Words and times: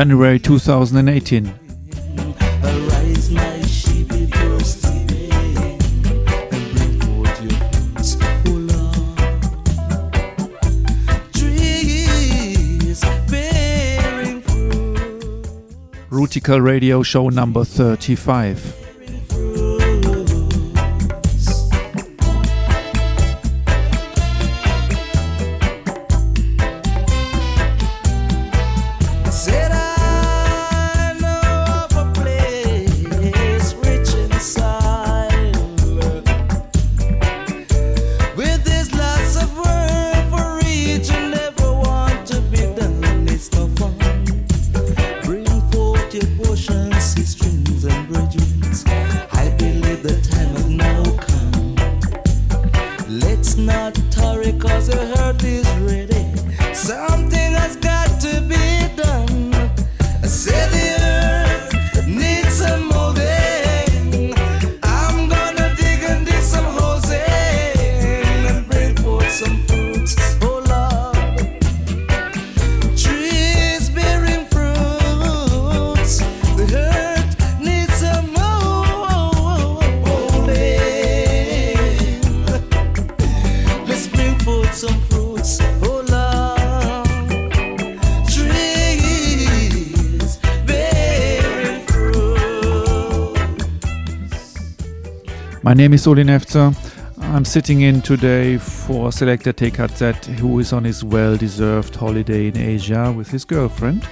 January 0.00 0.38
2018. 0.38 1.52
Rootikal 16.08 16.64
Radio 16.64 17.02
Show 17.02 17.28
number 17.28 17.64
35. 17.66 18.79
Name 95.90 95.94
is 95.94 96.06
Nefzer. 96.06 96.72
I'm 97.18 97.44
sitting 97.44 97.80
in 97.80 98.00
today 98.00 98.58
for 98.58 99.10
selector 99.10 99.52
TKZ, 99.52 100.24
who 100.38 100.60
is 100.60 100.72
on 100.72 100.84
his 100.84 101.02
well 101.02 101.36
deserved 101.36 101.96
holiday 101.96 102.46
in 102.46 102.56
Asia 102.56 103.12
with 103.16 103.28
his 103.28 103.44
girlfriend. 103.44 104.06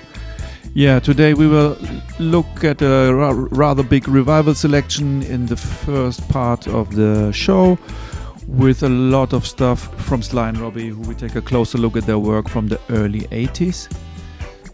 Yeah, 0.75 0.99
today 0.99 1.35
we 1.35 1.47
will 1.47 1.79
look 2.19 2.65
at 2.65 2.83
a 2.83 3.15
ra 3.15 3.31
rather 3.53 3.85
big 3.85 4.09
revival 4.09 4.57
selection 4.57 5.23
in 5.23 5.47
the 5.47 5.57
first 5.57 6.29
part 6.29 6.67
of 6.67 6.97
the 6.97 7.31
show 7.31 7.79
with 8.49 8.83
a 8.83 8.89
lot 8.89 9.33
of 9.33 9.47
stuff 9.47 9.95
from 10.05 10.21
Sly 10.21 10.49
and 10.49 10.59
Robbie, 10.59 10.89
who 10.89 11.03
we 11.03 11.15
take 11.15 11.37
a 11.37 11.43
closer 11.43 11.79
look 11.79 11.97
at 11.97 12.07
their 12.07 12.19
work 12.19 12.49
from 12.49 12.67
the 12.67 12.81
early 12.91 13.21
80s. 13.31 13.89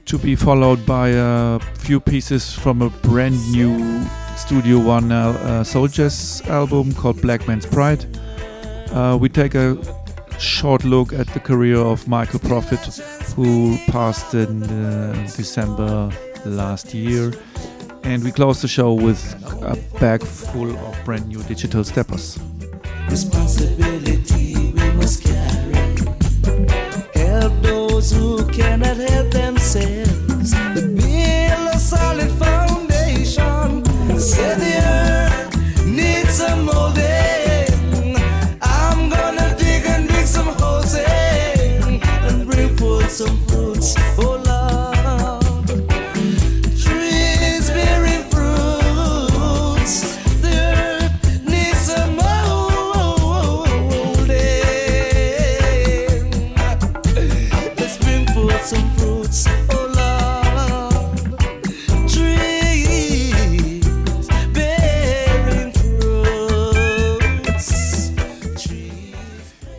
To 0.07 0.19
be 0.19 0.37
followed 0.37 0.87
by 0.87 1.11
a 1.11 1.61
few 1.81 2.01
pieces 2.01 2.55
from 2.55 2.81
a 2.81 2.89
brand 2.89 3.37
new 3.53 4.07
Studio 4.47 4.79
One 4.79 5.11
uh, 5.11 5.65
Jazz 5.89 6.43
album 6.49 6.93
called 6.93 7.23
Black 7.23 7.49
Man's 7.49 7.65
Pride. 7.65 8.05
Uh, 8.93 9.17
we 9.19 9.31
take 9.31 9.55
a 9.55 9.79
short 10.39 10.85
look 10.85 11.15
at 11.15 11.27
the 11.29 11.41
career 11.41 11.79
of 11.79 12.07
Michael 12.07 12.41
Prophet, 12.41 12.81
who 13.35 13.79
passed 13.87 14.35
in 14.35 14.63
uh, 14.65 15.15
December 15.35 16.11
last 16.45 16.93
year. 16.93 17.33
And 18.03 18.23
we 18.23 18.33
close 18.33 18.61
the 18.61 18.69
show 18.69 18.93
with 18.93 19.23
a 19.63 19.79
bag 19.99 20.23
full 20.23 20.77
of 20.77 21.05
brand 21.07 21.27
new 21.29 21.43
digital 21.45 21.83
steppers. 21.83 22.39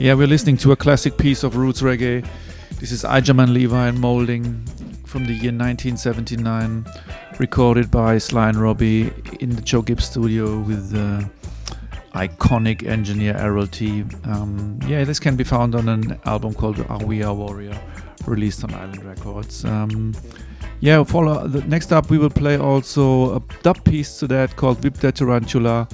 Yeah, 0.06 0.14
we're 0.14 0.28
listening 0.28 0.58
to 0.58 0.72
a 0.72 0.76
classic 0.76 1.18
piece 1.18 1.42
of 1.42 1.56
roots 1.56 1.82
reggae. 1.82 2.24
This 2.80 2.92
is 2.92 3.04
Ijahman 3.04 3.52
Levi 3.52 3.88
and 3.88 4.00
Moulding 4.00 4.64
from 5.04 5.26
the 5.26 5.34
year 5.34 5.52
1979, 5.52 6.86
recorded 7.40 7.90
by 7.90 8.20
Sly 8.20 8.50
and 8.50 8.58
Robbie 8.60 9.12
in 9.40 9.50
the 9.50 9.64
Joe 9.64 9.82
Gibbs 9.82 10.06
studio 10.06 10.60
with 10.60 10.92
the 10.92 11.28
iconic 12.14 12.86
engineer 12.86 13.36
Errol 13.36 13.66
T. 13.66 14.06
Um, 14.25 14.78
yeah, 14.86 15.04
this 15.06 15.19
can 15.19 15.36
be 15.36 15.44
found 15.44 15.74
on 15.74 15.90
an 15.90 16.19
album 16.25 16.54
called 16.54 16.80
Are 16.88 17.04
We 17.04 17.24
Are 17.24 17.34
Warrior, 17.34 17.75
released 18.28 18.63
on 18.63 18.75
Island 18.75 19.04
Records. 19.04 19.66
Um, 19.66 20.13
yeah, 20.81 21.04
follow. 21.04 21.48
The, 21.48 21.62
next 21.63 21.92
up, 21.92 22.12
we 22.12 22.19
will 22.19 22.30
play 22.30 22.60
also 22.60 23.38
a 23.38 23.42
dub 23.63 23.84
piece 23.84 24.19
to 24.19 24.28
that 24.28 24.56
called 24.56 24.84
the 24.84 25.12
Tarantula 25.12 25.88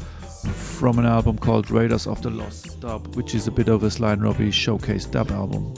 from 0.82 0.98
an 0.98 1.06
album 1.06 1.38
called 1.38 1.70
Raiders 1.70 2.08
of 2.08 2.24
the 2.24 2.32
Lost 2.32 2.80
Dub, 2.80 3.16
which 3.16 3.36
is 3.36 3.46
a 3.46 3.52
bit 3.52 3.68
of 3.68 3.84
a 3.84 3.92
Sly 3.92 4.14
and 4.14 4.24
Robbie 4.24 4.50
showcase 4.50 5.06
dub 5.06 5.30
album. 5.30 5.76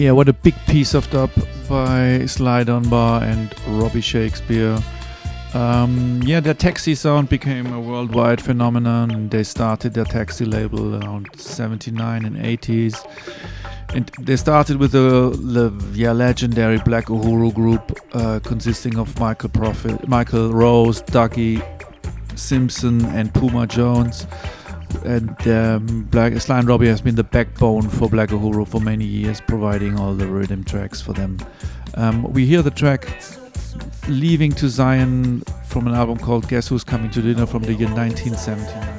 Yeah, 0.00 0.12
what 0.12 0.30
a 0.30 0.32
big 0.32 0.54
piece 0.66 0.94
of 0.94 1.10
dub 1.10 1.30
by 1.68 2.24
Sly 2.24 2.64
Dunbar 2.64 3.22
and 3.22 3.54
Robbie 3.68 4.00
Shakespeare. 4.00 4.78
Um, 5.52 6.22
yeah, 6.24 6.40
their 6.40 6.54
taxi 6.54 6.94
sound 6.94 7.28
became 7.28 7.70
a 7.70 7.78
worldwide 7.78 8.40
phenomenon. 8.40 9.28
They 9.28 9.42
started 9.42 9.92
their 9.92 10.06
taxi 10.06 10.46
label 10.46 10.94
around 10.94 11.28
79 11.38 12.24
and 12.24 12.36
80s. 12.38 12.96
And 13.94 14.10
they 14.18 14.36
started 14.36 14.78
with 14.78 14.92
the, 14.92 15.36
the 15.38 15.70
yeah, 15.92 16.12
legendary 16.12 16.78
Black 16.78 17.08
Uhuru 17.08 17.52
group 17.52 18.00
uh, 18.14 18.40
consisting 18.42 18.96
of 18.96 19.20
Michael 19.20 19.50
Prophet, 19.50 20.08
Michael 20.08 20.50
Rose, 20.54 21.02
Duckie 21.02 21.60
Simpson, 22.36 23.04
and 23.04 23.34
Puma 23.34 23.66
Jones. 23.66 24.26
And 25.04 25.48
um, 25.48 26.02
Black 26.10 26.38
Sly 26.40 26.58
and 26.58 26.68
Robbie 26.68 26.88
has 26.88 27.00
been 27.00 27.14
the 27.14 27.24
backbone 27.24 27.88
for 27.88 28.08
Black 28.08 28.28
Uhuru 28.30 28.66
for 28.66 28.80
many 28.80 29.04
years, 29.04 29.40
providing 29.40 29.98
all 29.98 30.14
the 30.14 30.26
rhythm 30.26 30.64
tracks 30.64 31.00
for 31.00 31.12
them. 31.12 31.38
Um, 31.94 32.22
we 32.32 32.46
hear 32.46 32.62
the 32.62 32.70
track 32.70 33.06
Leaving 34.08 34.52
to 34.52 34.68
Zion 34.68 35.42
from 35.66 35.86
an 35.86 35.94
album 35.94 36.18
called 36.18 36.48
Guess 36.48 36.68
Who's 36.68 36.84
Coming 36.84 37.10
to 37.12 37.22
Dinner 37.22 37.46
from 37.46 37.62
the 37.62 37.72
year 37.72 37.88
1979. 37.88 38.89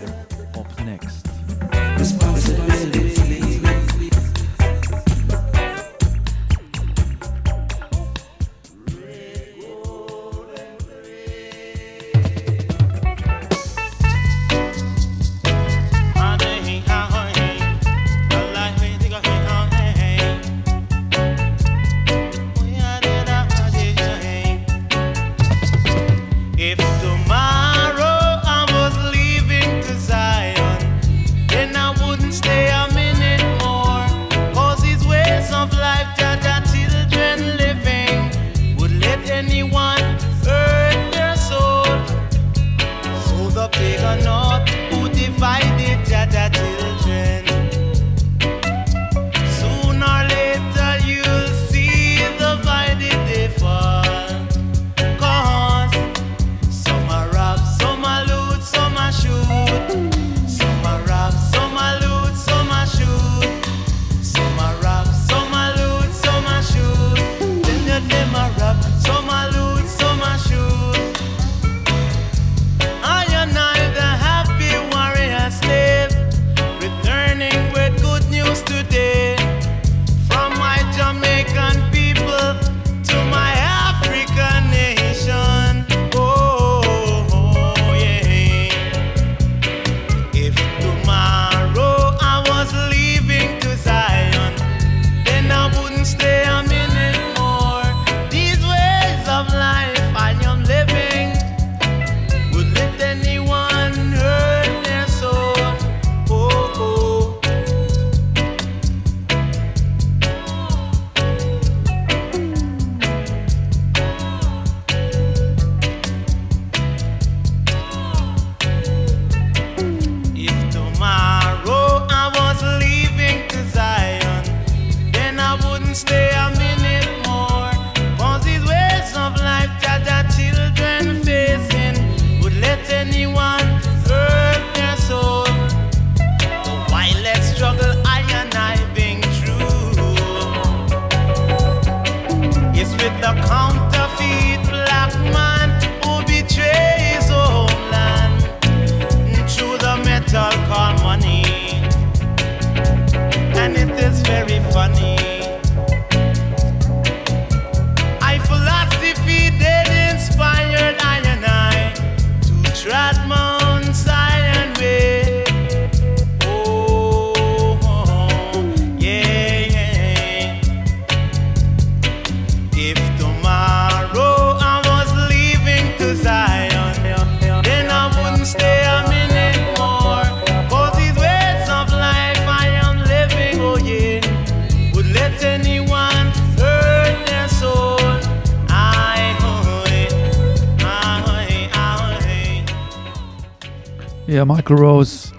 Michael 194.62 194.76
Rose, 194.76 195.34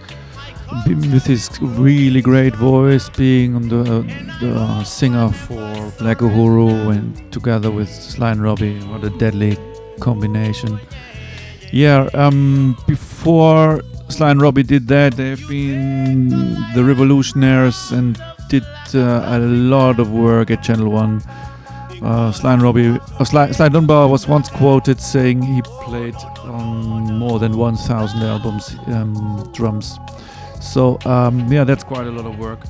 with 0.85 1.25
his 1.25 1.49
really 1.61 2.21
great 2.21 2.57
voice, 2.57 3.09
being 3.09 3.69
the, 3.69 4.03
the 4.41 4.83
singer 4.83 5.29
for 5.29 5.93
Black 5.97 6.19
Uhuru 6.19 6.91
and 6.91 7.33
together 7.33 7.71
with 7.71 7.89
Sly 7.89 8.33
and 8.33 8.43
Robbie, 8.43 8.81
what 8.87 9.05
a 9.05 9.11
deadly 9.11 9.57
combination. 10.01 10.81
Yeah, 11.71 12.11
um, 12.15 12.77
before 12.89 13.83
Sly 14.09 14.33
and 14.33 14.43
Robbie 14.43 14.65
did 14.65 14.89
that, 14.89 15.13
they've 15.13 15.49
been 15.49 16.31
the 16.75 16.83
revolutionaries 16.83 17.93
and 17.93 18.21
did 18.49 18.65
uh, 18.93 19.23
a 19.25 19.39
lot 19.39 20.01
of 20.01 20.11
work 20.11 20.51
at 20.51 20.65
Channel 20.65 20.91
One. 20.91 21.23
Uh, 22.03 22.33
Sly 22.33 22.55
and 22.55 22.63
Robbie, 22.63 22.99
uh, 23.21 23.25
Sly, 23.25 23.53
Sly 23.53 23.69
Dunbar 23.69 24.09
was 24.09 24.27
once 24.27 24.49
quoted 24.49 25.01
saying 25.01 25.43
he 25.43 25.63
played 25.63 26.17
on 26.43 26.92
more 27.23 27.39
than 27.39 27.57
1,000 27.57 28.21
albums, 28.23 28.75
um, 28.89 29.49
drums. 29.53 29.99
So 30.61 30.99
um, 31.05 31.51
yeah, 31.53 31.63
that's 31.65 31.85
quite 31.85 32.07
a 32.07 32.11
lot 32.11 32.27
of 32.27 32.37
work. 32.39 32.61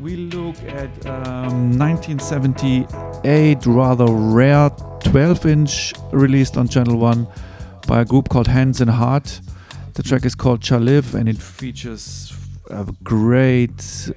We 0.00 0.16
look 0.16 0.56
at 0.64 0.90
um, 1.06 1.78
1978, 1.78 3.66
rather 3.66 4.06
rare 4.06 4.68
12-inch 4.70 5.94
released 6.12 6.56
on 6.56 6.68
Channel 6.68 6.98
One 6.98 7.26
by 7.86 8.02
a 8.02 8.04
group 8.04 8.28
called 8.28 8.48
Hands 8.48 8.78
and 8.80 8.90
Heart. 8.90 9.40
The 9.94 10.02
track 10.02 10.24
is 10.26 10.34
called 10.34 10.60
Jah 10.60 10.78
Live, 10.78 11.14
and 11.14 11.28
it 11.28 11.38
features 11.38 12.32
a 12.68 12.84
great 13.02 14.10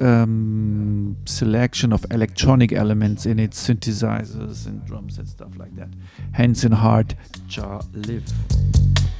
um, 0.00 1.16
selection 1.24 1.92
of 1.92 2.04
electronic 2.10 2.72
elements 2.72 3.26
in 3.26 3.38
its 3.38 3.68
synthesizers 3.68 4.66
and 4.66 4.84
drums 4.84 5.18
and 5.18 5.28
stuff 5.28 5.56
like 5.56 5.74
that. 5.76 5.88
Hands 6.32 6.64
and 6.64 6.74
Heart, 6.74 7.14
Jah 7.46 7.80
Live. 7.92 8.24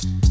Yeah, 0.00 0.27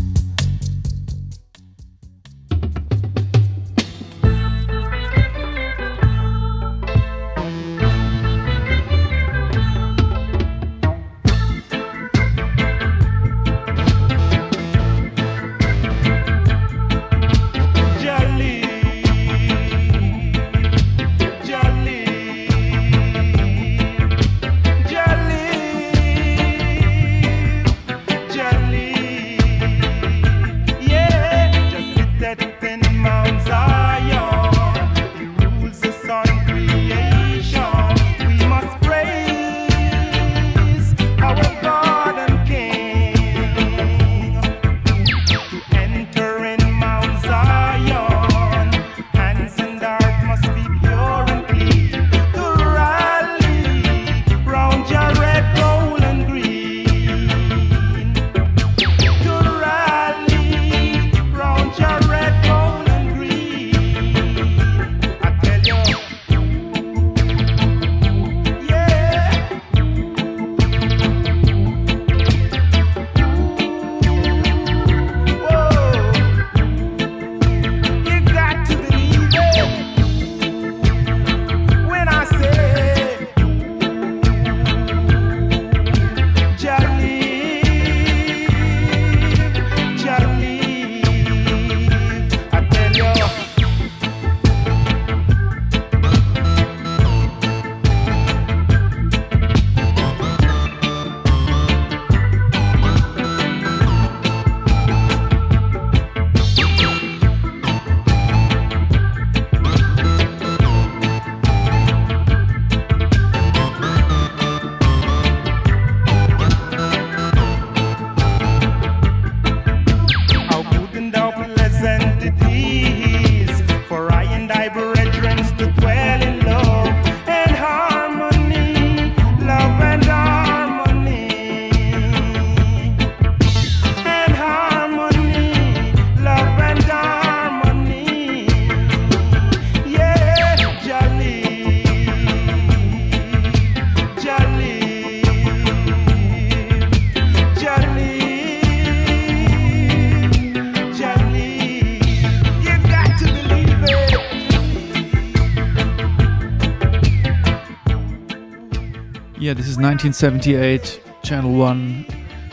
1978, 159.78 161.04
Channel 161.24 161.54
1, 161.54 162.06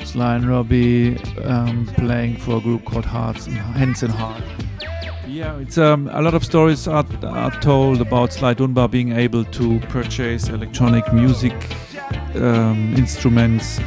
Sly 0.04 0.35
and 0.37 0.47
Robbie 0.47 1.16
um, 1.45 1.87
playing 1.97 2.37
for 2.37 2.59
a 2.59 2.61
group 2.61 2.85
called 2.85 3.07
Hearts 3.07 3.47
and 3.47 3.57
Hands 3.57 4.02
and 4.02 4.12
Heart. 4.12 4.43
Yeah, 5.26 5.59
it's 5.59 5.78
um, 5.78 6.11
a 6.12 6.21
lot 6.21 6.35
of 6.35 6.45
stories 6.45 6.87
are, 6.87 7.07
are 7.23 7.50
told 7.61 8.02
about 8.02 8.35
Sly 8.35 8.52
Dunbar 8.52 8.88
being 8.88 9.12
able 9.12 9.45
to 9.47 9.81
purchase 9.88 10.49
electronic 10.49 11.11
music 11.14 11.54
um, 12.35 12.95
instruments 12.97 13.81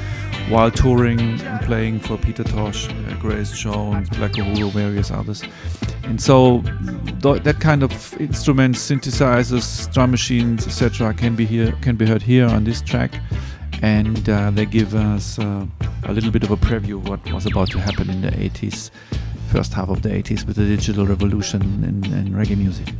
while 0.49 0.71
touring 0.71 1.19
and 1.19 1.61
playing 1.65 1.99
for 1.99 2.17
Peter 2.17 2.43
Tosh, 2.43 2.89
uh, 2.89 3.15
Grace 3.19 3.51
Jones, 3.51 4.09
Black 4.09 4.31
Uhuru, 4.31 4.71
various 4.71 5.11
others. 5.11 5.43
And 6.03 6.21
so 6.21 6.61
th- 7.21 7.43
that 7.43 7.59
kind 7.59 7.83
of 7.83 8.19
instruments, 8.19 8.79
synthesizers, 8.89 9.91
drum 9.93 10.11
machines, 10.11 10.65
etc., 10.65 11.13
can 11.13 11.35
be 11.35 11.45
here, 11.45 11.73
can 11.81 11.97
be 11.97 12.05
heard 12.05 12.21
here 12.21 12.45
on 12.45 12.63
this 12.63 12.81
track, 12.81 13.11
and 13.81 14.29
uh, 14.29 14.51
they 14.51 14.65
give 14.65 14.95
us 14.95 15.39
uh, 15.39 15.65
a 16.03 16.13
little 16.13 16.31
bit 16.31 16.43
of 16.43 16.51
a 16.51 16.57
preview 16.57 16.95
of 16.95 17.07
what 17.09 17.31
was 17.31 17.45
about 17.45 17.69
to 17.71 17.79
happen 17.79 18.09
in 18.09 18.21
the 18.21 18.31
80s 18.31 18.91
first 19.49 19.73
half 19.73 19.89
of 19.89 20.01
the 20.01 20.09
80s 20.09 20.45
with 20.45 20.57
the 20.57 20.65
digital 20.65 21.05
revolution 21.05 21.61
in, 21.83 22.13
in 22.13 22.33
reggae 22.33 22.57
music. 22.57 22.93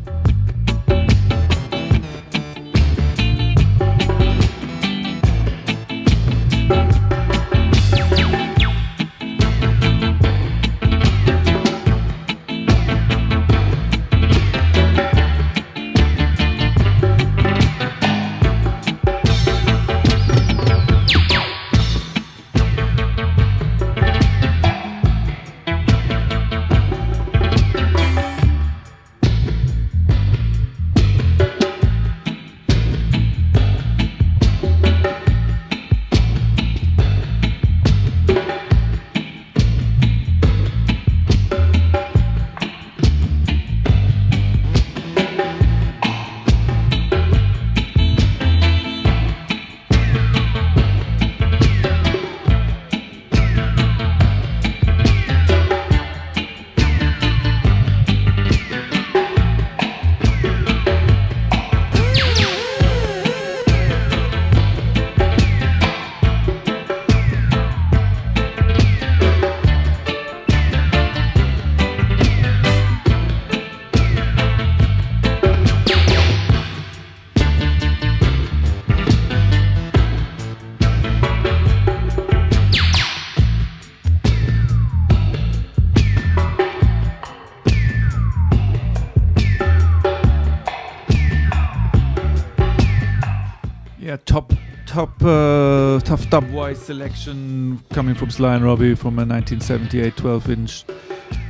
Selection 96.88 97.84
coming 97.92 98.16
from 98.16 98.30
Sly 98.30 98.56
and 98.56 98.64
Robbie 98.64 98.96
from 98.96 99.20
a 99.20 99.26
1978 99.26 100.16
12 100.16 100.50
inch. 100.50 100.86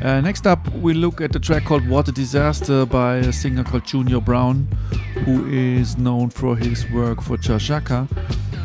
Uh, 0.01 0.20
next 0.20 0.48
up, 0.48 0.67
we 0.74 0.96
look 0.96 1.22
at 1.22 1.36
a 1.36 1.39
track 1.39 1.63
called 1.63 1.88
What 1.88 2.08
a 2.08 2.12
Disaster 2.12 2.88
by 2.88 3.17
a 3.17 3.32
singer 3.32 3.63
called 3.63 3.86
Junior 3.86 4.20
Brown, 4.20 4.67
who 5.25 5.48
is 5.48 5.96
known 5.96 6.32
for 6.32 6.56
his 6.56 6.89
work 6.89 7.22
for 7.22 7.38
Jacka. 7.38 8.08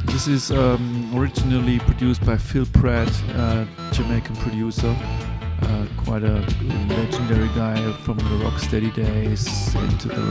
This 0.07 0.27
is 0.27 0.51
um, 0.51 1.13
originally 1.15 1.79
produced 1.81 2.25
by 2.25 2.39
Phil 2.39 2.65
Pratt, 2.65 3.11
a 3.35 3.69
Jamaican 3.93 4.37
producer. 4.37 4.97
Uh, 5.61 5.87
quite 5.99 6.23
a 6.23 6.41
legendary 6.89 7.49
guy 7.49 7.77
from 7.99 8.17
the 8.17 8.45
rocksteady 8.45 8.93
days 8.95 9.75
into 9.75 10.09
the 10.09 10.23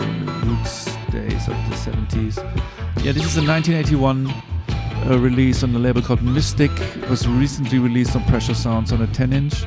roots 0.47 0.85
days 1.11 1.47
of 1.47 1.55
the 1.69 1.75
70s. 1.75 2.37
Yeah, 3.03 3.11
this 3.11 3.25
is 3.25 3.37
a 3.37 3.45
1981 3.45 4.33
a 5.05 5.17
release 5.17 5.63
on 5.63 5.75
a 5.75 5.79
label 5.79 6.01
called 6.01 6.21
Mystic. 6.21 6.71
It 6.71 7.09
was 7.09 7.27
recently 7.27 7.79
released 7.79 8.15
on 8.15 8.23
Pressure 8.25 8.53
Sounds 8.53 8.91
on 8.91 9.01
a 9.01 9.07
10 9.07 9.33
inch. 9.33 9.63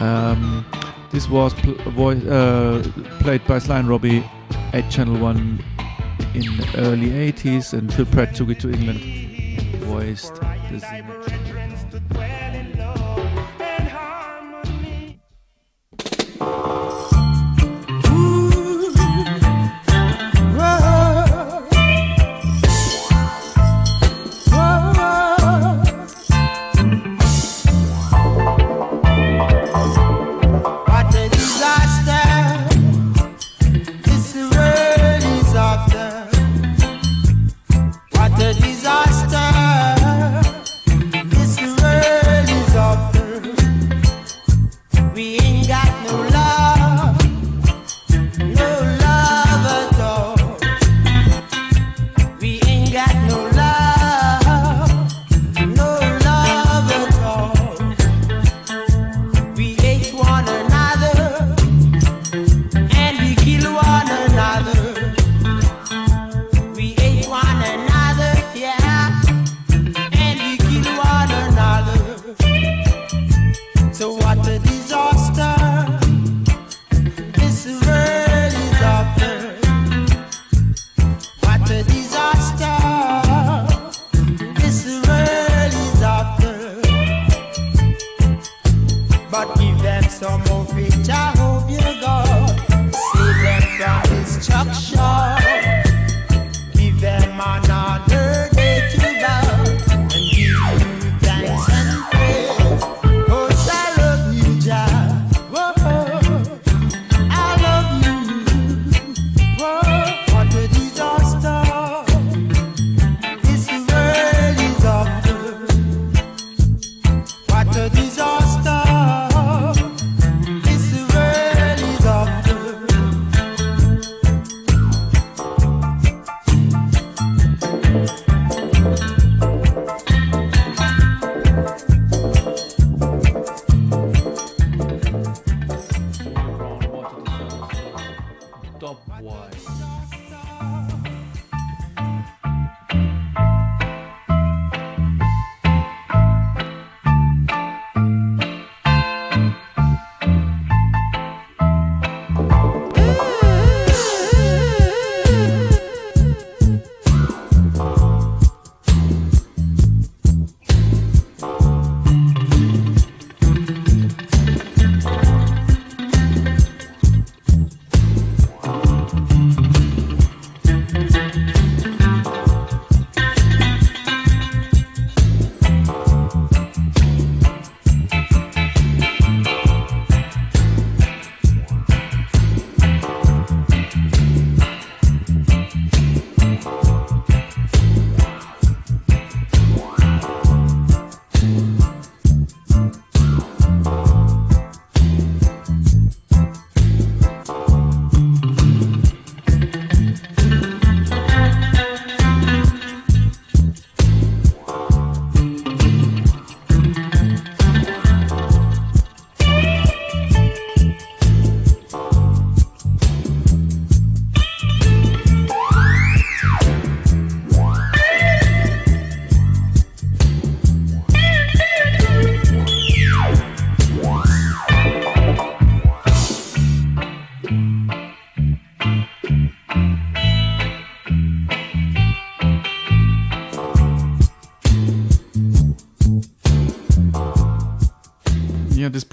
Um, 0.00 0.64
this 1.10 1.28
was 1.28 1.54
pl- 1.54 1.74
voice, 1.90 2.24
uh, 2.24 2.82
played 3.20 3.46
by 3.46 3.58
Sly 3.58 3.78
and 3.78 3.88
Robbie 3.88 4.24
at 4.72 4.90
Channel 4.90 5.18
1 5.18 5.64
in 6.34 6.56
the 6.56 6.68
early 6.78 7.10
80s, 7.10 7.72
and 7.72 7.92
Phil 7.92 8.06
Pratt 8.06 8.34
took 8.34 8.48
it 8.48 8.60
to 8.60 8.70
England, 8.70 9.00
voiced 9.80 10.34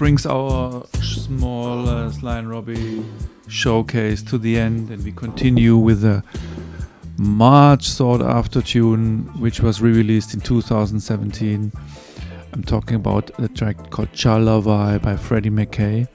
brings 0.00 0.24
our 0.24 0.86
small 1.02 1.86
uh, 1.86 2.10
Sly 2.10 2.38
and 2.38 2.48
Robbie 2.48 3.04
showcase 3.48 4.22
to 4.22 4.38
the 4.38 4.58
end, 4.58 4.88
and 4.88 5.04
we 5.04 5.12
continue 5.12 5.76
with 5.76 6.02
a 6.02 6.24
much 7.18 7.86
sought 7.86 8.22
after 8.22 8.62
tune 8.62 9.26
which 9.38 9.60
was 9.60 9.82
re 9.82 9.92
released 9.92 10.32
in 10.32 10.40
2017. 10.40 11.70
I'm 12.54 12.64
talking 12.64 12.96
about 12.96 13.30
a 13.38 13.46
track 13.48 13.90
called 13.90 14.08
Love 14.24 14.64
by 14.64 15.16
Freddie 15.16 15.50
McKay. 15.50 16.08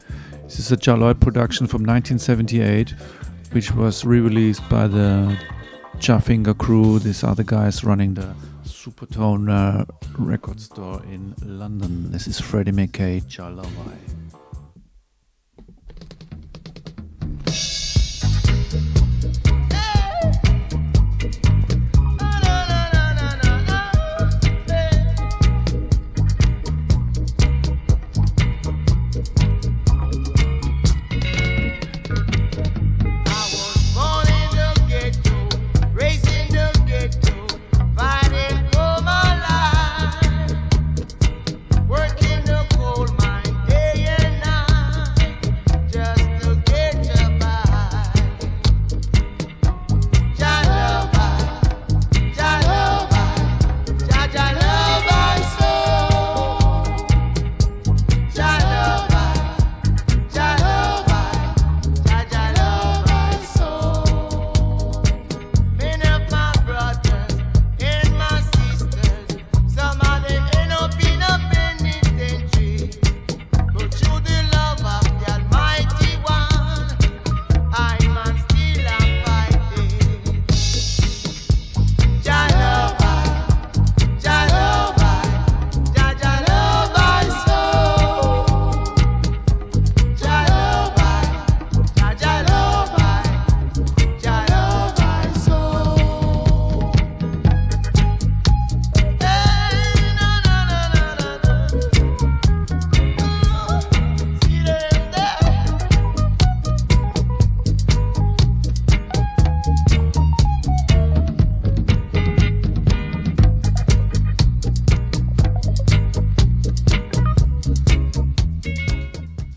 This 0.45 0.58
is 0.58 0.71
a 0.71 0.78
Jah 0.78 0.95
Lloyd 0.95 1.21
production 1.21 1.67
from 1.67 1.84
1978, 1.84 2.95
which 3.52 3.71
was 3.71 4.04
re 4.04 4.19
released 4.19 4.67
by 4.67 4.88
the 4.88 5.38
Jah 6.00 6.19
Finger 6.19 6.56
crew. 6.56 6.98
These 6.98 7.24
the 7.36 7.43
guys 7.43 7.84
running 7.84 8.15
the 8.15 8.34
Supertone 8.63 9.52
uh, 9.52 9.86
record 10.17 10.60
store 10.60 11.01
in 11.04 11.36
London. 11.43 12.12
This 12.12 12.28
is 12.28 12.39
Freddie 12.39 12.71
McKay, 12.71 13.25
Jah 13.28 13.49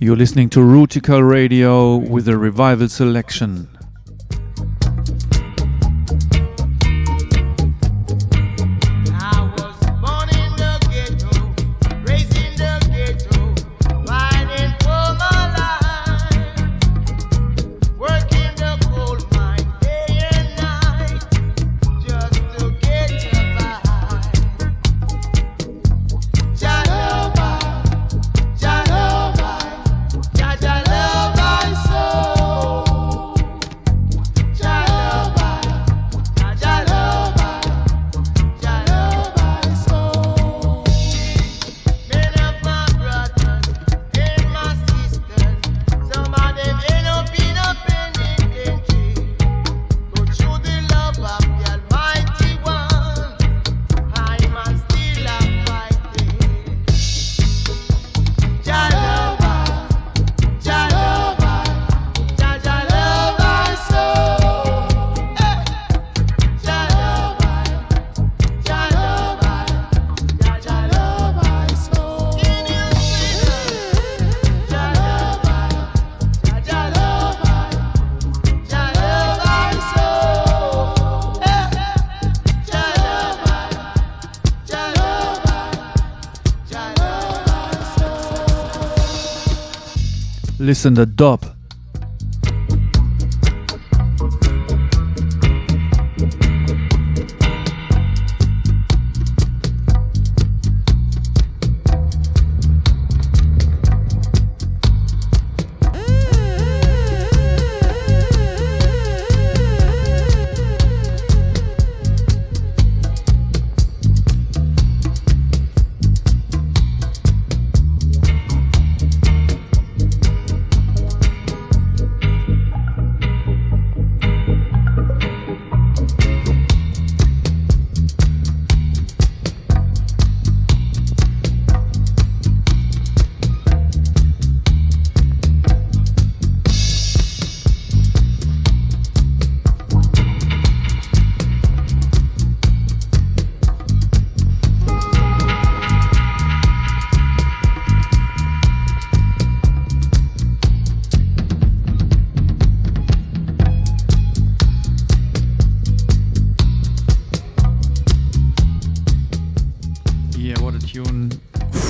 You're 0.09 0.17
listening 0.17 0.49
to 0.51 0.61
Rootikal 0.61 1.31
Radio 1.31 1.97
with 1.97 2.29
a 2.29 2.39
revival 2.39 2.89
selection. 2.89 3.78
Listen 90.79 90.95
to 90.95 91.05
dub 91.05 91.58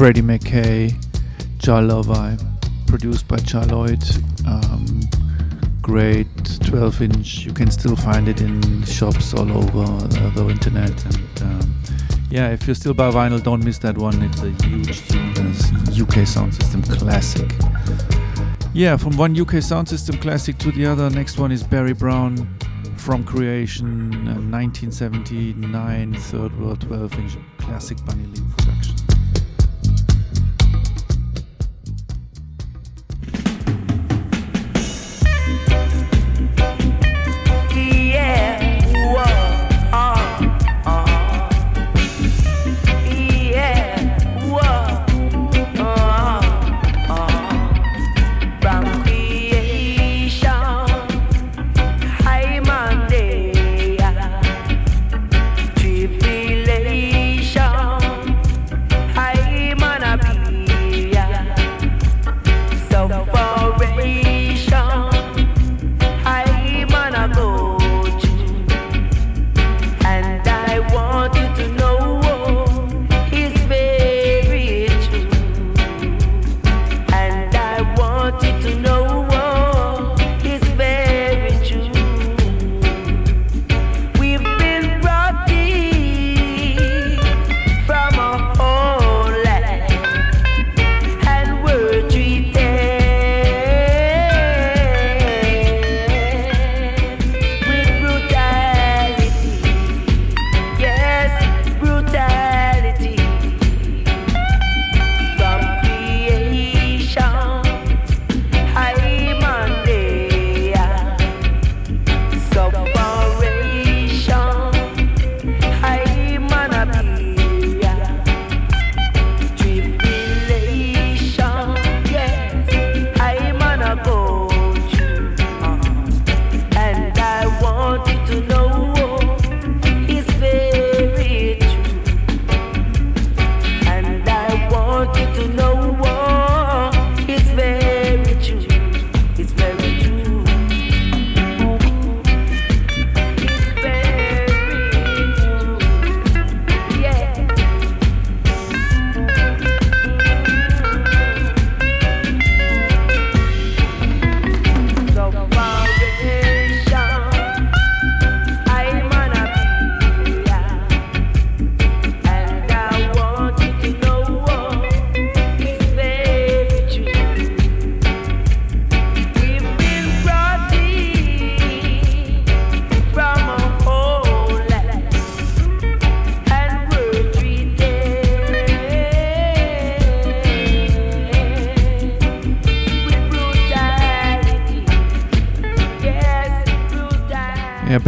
Freddie 0.09 0.23
McKay, 0.23 0.95
Jah 1.59 1.83
Love 1.83 2.11
I, 2.11 2.35
produced 2.87 3.29
by 3.29 3.37
Jah 3.37 3.67
Lloyd. 3.67 4.03
Um, 4.47 5.03
great 5.83 6.27
12 6.65 7.03
inch. 7.03 7.39
You 7.41 7.53
can 7.53 7.71
still 7.71 7.95
find 7.95 8.27
it 8.27 8.41
in 8.41 8.83
shops 8.85 9.35
all 9.35 9.51
over 9.51 9.85
the 10.09 10.49
internet. 10.49 11.05
And 11.05 11.43
um, 11.43 11.75
yeah, 12.31 12.49
if 12.53 12.67
you 12.67 12.73
still 12.73 12.95
buy 12.95 13.11
vinyl, 13.11 13.43
don't 13.43 13.63
miss 13.63 13.77
that 13.81 13.99
one. 13.99 14.23
It's 14.23 14.41
a 14.41 14.49
huge, 14.65 16.01
UK 16.01 16.27
sound 16.27 16.55
system 16.55 16.83
classic. 16.85 17.53
Yeah, 18.73 18.97
from 18.97 19.15
one 19.19 19.39
UK 19.39 19.63
sound 19.63 19.91
system 19.91 20.17
classic 20.21 20.57
to 20.61 20.73
the 20.73 20.87
other. 20.87 21.11
Next 21.11 21.37
one 21.37 21.53
is 21.53 21.63
Barry 21.63 21.93
Brown 21.93 22.49
from 22.97 23.25
Creation, 23.25 24.11
uh, 24.27 24.41
1979, 24.41 26.15
third 26.15 26.59
world 26.59 26.81
12 26.81 27.19
inch 27.19 27.37
classic 27.59 28.03
Bunny 28.07 28.25
Lee 28.25 28.43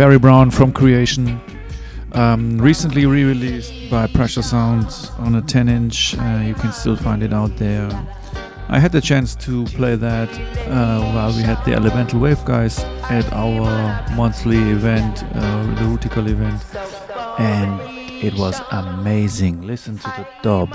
Barry 0.00 0.18
Brown 0.18 0.50
from 0.50 0.72
Creation. 0.72 1.38
Um, 2.12 2.56
recently 2.56 3.04
re 3.04 3.22
released 3.22 3.90
by 3.90 4.06
Pressure 4.06 4.40
Sounds 4.40 5.10
on 5.18 5.34
a 5.34 5.42
10 5.42 5.68
inch. 5.68 6.16
Uh, 6.16 6.42
you 6.42 6.54
can 6.54 6.72
still 6.72 6.96
find 6.96 7.22
it 7.22 7.34
out 7.34 7.54
there. 7.58 7.86
I 8.70 8.78
had 8.78 8.92
the 8.92 9.02
chance 9.02 9.34
to 9.44 9.66
play 9.66 9.96
that 9.96 10.30
uh, 10.70 11.02
while 11.12 11.36
we 11.36 11.42
had 11.42 11.62
the 11.66 11.74
Elemental 11.74 12.18
Wave 12.18 12.42
guys 12.46 12.78
at 13.10 13.30
our 13.34 14.10
monthly 14.16 14.70
event, 14.70 15.22
uh, 15.34 15.66
the 15.74 15.82
Rootikal 15.82 16.30
event, 16.30 16.64
and 17.38 17.78
it 18.24 18.32
was 18.38 18.58
amazing. 18.70 19.60
Listen 19.66 19.98
to 19.98 20.08
the 20.16 20.26
dub. 20.40 20.70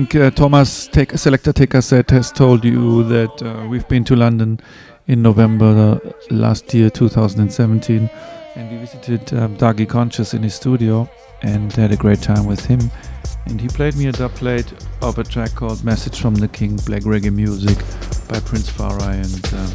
Think 0.00 0.14
uh, 0.14 0.30
Thomas 0.30 0.86
take, 0.86 1.10
Selector 1.18 1.52
Cassette 1.52 2.08
has 2.08 2.32
told 2.32 2.64
you 2.64 3.04
that 3.04 3.42
uh, 3.42 3.68
we've 3.68 3.86
been 3.86 4.02
to 4.04 4.16
London 4.16 4.58
in 5.06 5.20
November 5.20 6.00
last 6.30 6.72
year, 6.72 6.88
2017, 6.88 8.08
and 8.54 8.70
we 8.70 8.78
visited 8.78 9.30
um, 9.34 9.58
Dougie 9.58 9.86
Conscious 9.86 10.32
in 10.32 10.42
his 10.42 10.54
studio 10.54 11.06
and 11.42 11.70
had 11.74 11.92
a 11.92 11.98
great 11.98 12.22
time 12.22 12.46
with 12.46 12.64
him. 12.64 12.80
And 13.44 13.60
he 13.60 13.68
played 13.68 13.94
me 13.94 14.06
a 14.06 14.12
dub 14.12 14.32
plate 14.36 14.72
of 15.02 15.18
a 15.18 15.22
track 15.22 15.54
called 15.54 15.84
Message 15.84 16.18
from 16.18 16.34
the 16.34 16.48
King, 16.48 16.76
Black 16.86 17.02
Reggae 17.02 17.30
Music 17.30 17.76
by 18.26 18.40
Prince 18.40 18.70
Far 18.70 18.98
I, 19.02 19.16
and 19.16 19.50
uh, 19.52 19.70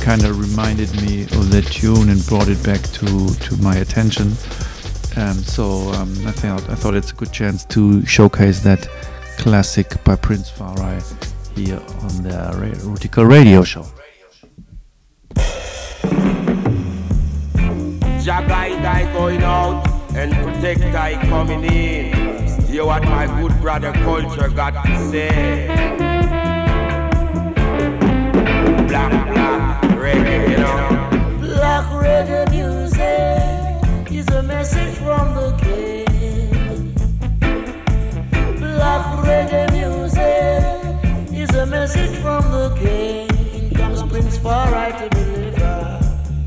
kind 0.00 0.24
of 0.24 0.40
reminded 0.40 0.90
me 1.02 1.24
of 1.24 1.50
that 1.50 1.66
tune 1.66 2.08
and 2.08 2.26
brought 2.28 2.48
it 2.48 2.62
back 2.64 2.80
to, 2.80 3.28
to 3.28 3.56
my 3.58 3.76
attention. 3.76 4.28
Um, 5.16 5.36
so 5.44 5.92
um, 5.92 6.10
I, 6.26 6.32
thought, 6.32 6.66
I 6.70 6.74
thought 6.74 6.94
it's 6.94 7.12
a 7.12 7.14
good 7.14 7.30
chance 7.30 7.66
to 7.66 8.06
showcase 8.06 8.60
that 8.60 8.88
classic 9.38 10.02
by 10.04 10.16
Prince 10.16 10.50
Far 10.50 10.78
I 10.80 11.00
here 11.54 11.80
on 12.02 12.22
the 12.22 12.78
Rootikal 12.82 13.28
Radio 13.28 13.62
Show. 13.62 13.86
Jagai 18.24 19.12
going 19.12 19.42
out 19.42 19.86
and 20.14 20.32
protect 20.32 20.82
I 20.94 21.14
coming 21.28 21.64
in. 21.64 22.14
Hear 22.66 22.86
what 22.86 23.02
my 23.04 23.26
good 23.40 23.60
brother 23.60 23.92
culture 23.92 24.48
got 24.48 24.82
to 24.84 25.10
say. 25.10 25.66
Black, 28.88 29.12
black 29.32 29.82
reggae, 29.98 30.50
you 30.50 30.56
know. 30.56 30.88
Black 31.40 31.84
reggae 32.02 32.50
music 32.50 34.12
is 34.12 34.28
a 34.28 34.42
message 34.42 34.96
from 34.98 35.34
the 35.34 35.63
reggae 39.24 39.70
music 39.72 41.32
is 41.32 41.50
a 41.56 41.66
message 41.66 42.16
from 42.18 42.42
the 42.50 42.74
king. 42.80 43.28
Comes 43.74 44.02
Prince 44.04 44.38
Farai 44.38 44.90
to 44.98 45.08
deliver. 45.10 46.00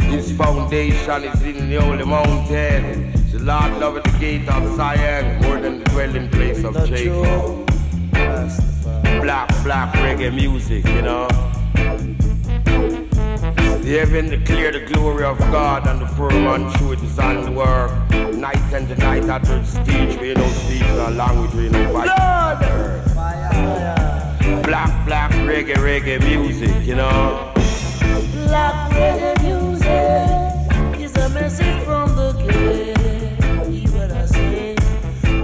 His 0.03 0.31
foundation 0.37 1.23
is 1.23 1.41
in 1.43 1.69
the 1.69 1.81
holy 1.81 2.05
mountain. 2.05 3.11
The 3.31 3.39
Lord 3.39 3.79
loveth 3.79 4.03
the 4.03 4.17
gate 4.19 4.47
of 4.49 4.75
Zion 4.75 5.41
more 5.43 5.59
than 5.59 5.79
the 5.79 5.85
dwelling 5.91 6.29
place 6.29 6.63
of 6.63 6.73
Jacob. 6.87 7.65
Black, 9.21 9.47
black 9.63 9.93
reggae 9.95 10.33
music, 10.33 10.85
you 10.87 11.01
know. 11.01 11.27
The 13.87 13.99
heaven 13.99 14.29
declare 14.29 14.73
the 14.73 14.81
glory 14.81 15.23
of 15.23 15.37
God 15.39 15.87
and 15.87 16.01
the 16.01 16.07
firmament 16.07 16.75
through 16.75 16.91
it 16.91 17.03
is 17.03 17.17
on 17.19 17.45
the 17.45 17.51
work. 17.51 17.89
Night 18.35 18.57
and 18.73 18.85
the 18.85 18.97
night 18.97 19.23
at 19.23 19.45
the 19.45 19.63
stage 19.63 20.21
you 20.21 20.33
don't 20.33 20.53
speak 20.55 20.81
a 20.83 21.09
language 21.11 21.53
where 21.53 21.63
you 21.63 21.69
don't 21.69 21.93
fight. 21.93 22.09
Black, 24.65 25.05
black 25.05 25.31
reggae, 25.31 25.75
reggae 25.75 26.19
music, 26.19 26.85
you 26.85 26.95
know. 26.95 27.53
Black 28.47 28.91
reggae 28.91 29.41
music 29.41 30.99
is 30.99 31.15
a 31.15 31.29
message 31.29 31.81
from 31.85 32.13
the 32.17 32.33
king. 32.43 33.85
What 33.93 34.11
I 34.11 34.25
say. 34.25 34.75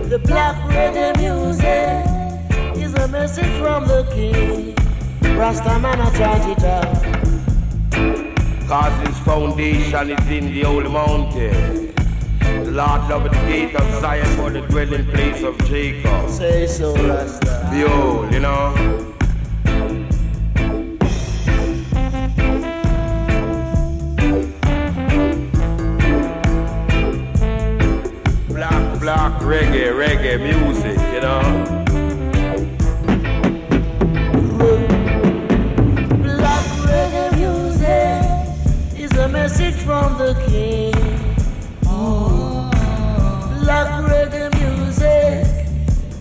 The 0.09 0.19
black 0.19 0.57
reggae 0.69 1.15
music 1.17 2.83
is 2.83 2.93
a 2.95 3.07
message 3.07 3.57
from 3.61 3.87
the 3.87 4.03
king. 4.13 4.75
Rasta 5.37 5.79
man, 5.79 6.01
I 6.01 6.17
charge 6.17 6.57
it 6.57 6.63
up. 6.65 8.32
Cause 8.67 9.07
his 9.07 9.19
foundation 9.19 10.11
is 10.11 10.29
in 10.29 10.45
the 10.53 10.61
holy 10.61 10.89
mountain. 10.89 11.93
The 12.63 12.71
Lord 12.71 13.09
loveth 13.09 13.33
the 13.33 13.39
gate 13.45 13.75
of 13.75 14.01
Zion 14.01 14.25
for 14.37 14.49
the 14.49 14.61
dwelling 14.61 15.05
place 15.07 15.43
of 15.43 15.57
Jacob. 15.65 16.29
Say 16.29 16.65
so, 16.65 16.95
Rasta. 16.95 17.67
Behold, 17.71 18.33
you 18.33 18.39
know. 18.39 18.73
Black, 28.47 28.99
black 28.99 29.41
reggae, 29.41 29.91
reggae 29.93 30.39
music, 30.41 30.97
you 31.13 31.21
know. 31.21 31.82
Message 39.53 39.81
from 39.85 40.17
the 40.17 40.33
king. 40.47 40.91
Black 43.61 43.89
reggae 44.09 44.49
music 44.59 45.45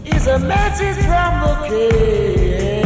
is 0.04 0.26
a 0.26 0.38
message 0.38 0.98
from 1.06 1.32
the 1.46 1.54
king. 1.70 2.84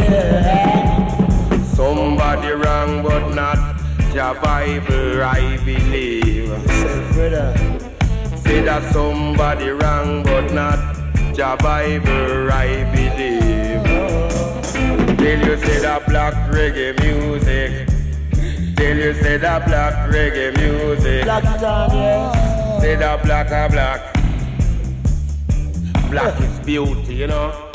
Somebody 1.75 2.51
wrong 2.51 3.03
but 3.03 3.33
not 3.35 3.59
the 4.13 4.39
Bible, 4.41 5.21
I 5.21 5.57
believe. 5.65 6.49
Say, 6.79 7.11
brother, 7.11 7.49
Say 8.37 8.61
that 8.61 8.83
somebody 8.93 9.69
wrong 9.69 10.23
but 10.23 10.53
not 10.53 10.79
the 11.35 11.57
Bible, 11.61 12.51
I 12.53 12.85
believe. 12.95 13.83
Oh. 13.85 14.61
Tell 15.17 15.39
you 15.45 15.57
say 15.57 15.79
that 15.81 16.05
black 16.07 16.35
reggae 16.51 16.93
music. 17.03 17.86
Tell 18.87 18.95
you 18.95 19.13
say 19.15 19.35
that 19.35 19.65
black 19.65 20.09
reggae 20.09 20.55
music. 20.55 21.25
black 21.25 21.43
it 21.43 21.61
yes. 21.61 22.81
Say 22.81 22.95
that 22.95 23.21
black 23.21 23.51
are 23.51 23.69
black. 23.69 24.13
Black 26.09 26.39
is 26.39 26.65
beauty, 26.65 27.15
you 27.15 27.27
know. 27.27 27.69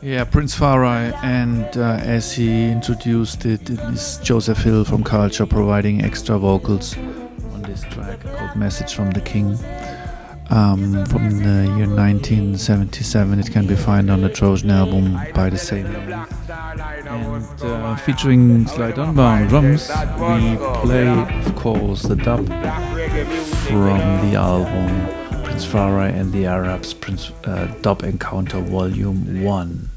Yeah, 0.00 0.24
Prince 0.24 0.54
Far 0.54 0.86
I, 0.86 1.12
and 1.22 1.66
uh, 1.76 2.00
as 2.00 2.32
he 2.32 2.70
introduced 2.70 3.44
it, 3.44 3.68
it 3.68 3.78
is 3.92 4.18
Joseph 4.22 4.56
Hill 4.56 4.86
from 4.86 5.04
Culture 5.04 5.44
providing 5.44 6.02
extra 6.02 6.38
vocals 6.38 6.96
on 7.52 7.60
this 7.60 7.82
track 7.82 8.22
called 8.22 8.56
Message 8.56 8.94
from 8.94 9.10
the 9.10 9.20
King. 9.20 9.58
Um, 10.48 11.04
from 11.06 11.28
the 11.42 11.66
year 11.76 11.88
1977, 11.88 13.38
it 13.38 13.52
can 13.52 13.66
be 13.66 13.76
found 13.76 14.10
on 14.10 14.22
the 14.22 14.30
Trojan 14.30 14.70
album 14.70 15.18
by 15.34 15.50
the 15.50 15.58
same 15.58 15.92
name. 15.92 16.26
And 17.12 17.62
uh, 17.62 17.94
featuring 17.96 18.66
Sly 18.66 18.92
Dunbar 18.92 19.42
on 19.42 19.46
drums, 19.48 19.90
we 19.90 20.56
play, 20.80 21.06
of 21.06 21.54
course, 21.56 22.02
the 22.02 22.16
dub 22.16 22.46
from 23.66 24.30
the 24.30 24.36
album 24.36 25.44
Prince 25.44 25.66
Far 25.66 25.98
I 25.98 26.08
and 26.08 26.32
the 26.32 26.46
Arabs, 26.46 26.94
Prince 26.94 27.30
uh, 27.44 27.66
Dub 27.82 28.02
Encounter 28.02 28.60
Volume 28.62 29.42
1. 29.44 29.90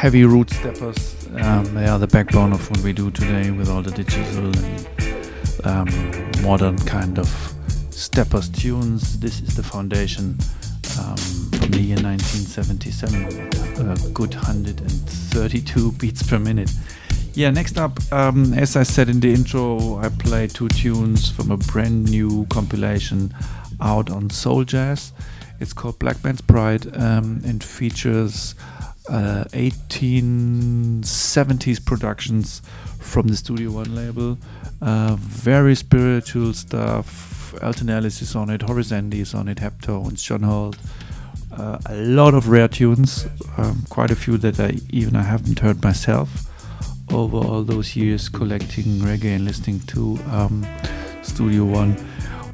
Heavy 0.00 0.24
root 0.24 0.48
steppers, 0.48 1.26
um, 1.42 1.74
they 1.74 1.86
are 1.86 1.98
the 1.98 2.06
backbone 2.06 2.54
of 2.54 2.70
what 2.70 2.80
we 2.80 2.90
do 2.90 3.10
today 3.10 3.50
with 3.50 3.68
all 3.68 3.82
the 3.82 3.90
digital 3.90 4.46
and 4.46 4.88
um, 5.64 6.42
modern 6.42 6.78
kind 6.86 7.18
of 7.18 7.28
steppers 7.90 8.48
tunes. 8.48 9.20
This 9.20 9.42
is 9.42 9.56
the 9.56 9.62
foundation 9.62 10.38
um, 10.98 11.16
from 11.52 11.70
the 11.72 11.80
year 11.82 11.98
1977, 12.00 13.26
a 13.90 14.12
good 14.14 14.34
132 14.34 15.92
beats 15.98 16.22
per 16.22 16.38
minute. 16.38 16.70
Yeah, 17.34 17.50
next 17.50 17.76
up, 17.76 18.00
um, 18.10 18.54
as 18.54 18.76
I 18.76 18.84
said 18.84 19.10
in 19.10 19.20
the 19.20 19.30
intro, 19.34 19.98
I 19.98 20.08
play 20.08 20.46
two 20.46 20.68
tunes 20.68 21.30
from 21.30 21.50
a 21.50 21.58
brand 21.58 22.10
new 22.10 22.46
compilation 22.46 23.34
out 23.82 24.08
on 24.08 24.30
Soul 24.30 24.64
Jazz. 24.64 25.12
It's 25.60 25.74
called 25.74 25.98
Black 25.98 26.24
Man's 26.24 26.40
Pride 26.40 26.86
um, 26.96 27.42
and 27.44 27.62
features 27.62 28.54
uh, 29.10 29.44
1870s 29.52 31.84
productions 31.84 32.62
from 32.98 33.28
the 33.28 33.36
Studio 33.36 33.72
One 33.72 33.94
label. 33.94 34.38
Uh, 34.80 35.16
very 35.18 35.74
spiritual 35.74 36.54
stuff. 36.54 37.52
Alton 37.62 37.90
Ellis 37.90 38.22
is 38.22 38.34
on 38.36 38.48
it, 38.50 38.62
Horace 38.62 38.92
Andy 38.92 39.20
is 39.20 39.34
on 39.34 39.48
it, 39.48 39.58
Heptones, 39.58 40.22
John 40.22 40.44
Holt. 40.44 40.76
Uh, 41.52 41.78
a 41.86 41.96
lot 41.96 42.34
of 42.34 42.48
rare 42.48 42.68
tunes, 42.68 43.26
um, 43.58 43.84
quite 43.90 44.12
a 44.12 44.16
few 44.16 44.38
that 44.38 44.60
I 44.60 44.76
even 44.90 45.16
I 45.16 45.22
haven't 45.22 45.58
heard 45.58 45.82
myself 45.82 46.46
over 47.12 47.38
all 47.38 47.64
those 47.64 47.96
years 47.96 48.28
collecting 48.28 49.00
reggae 49.00 49.34
and 49.34 49.44
listening 49.44 49.80
to 49.80 50.16
um, 50.30 50.64
Studio 51.22 51.64
One. 51.64 51.96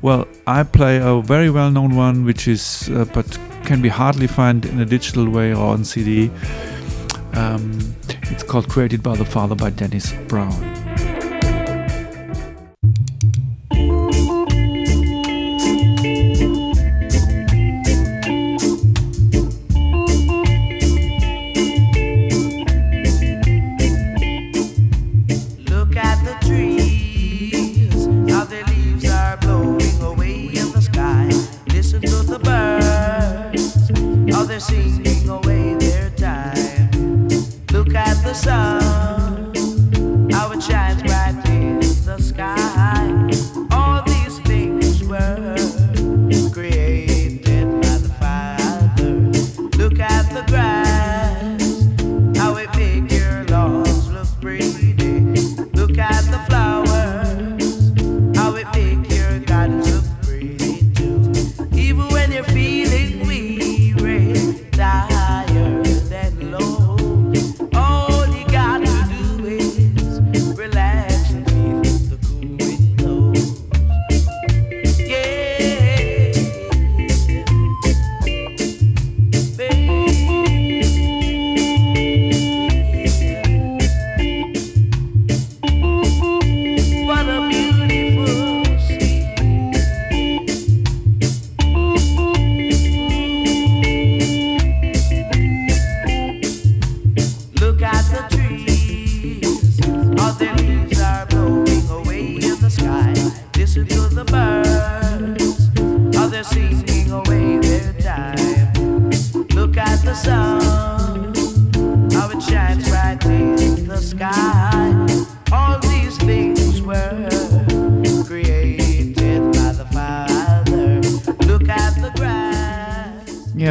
Well, 0.00 0.26
I 0.46 0.62
play 0.62 0.96
a 0.96 1.20
very 1.20 1.50
well 1.50 1.70
known 1.70 1.94
one, 1.94 2.24
which 2.24 2.48
is 2.48 2.88
uh, 2.90 3.04
but 3.12 3.38
can 3.66 3.82
be 3.82 3.88
hardly 3.88 4.28
found 4.28 4.64
in 4.64 4.80
a 4.80 4.84
digital 4.84 5.28
way 5.28 5.52
or 5.52 5.66
on 5.66 5.84
CD. 5.84 6.30
Um, 7.34 7.94
it's 8.30 8.44
called 8.44 8.68
Created 8.68 9.02
by 9.02 9.16
the 9.16 9.24
Father 9.24 9.56
by 9.56 9.70
Dennis 9.70 10.12
Brown. 10.28 10.85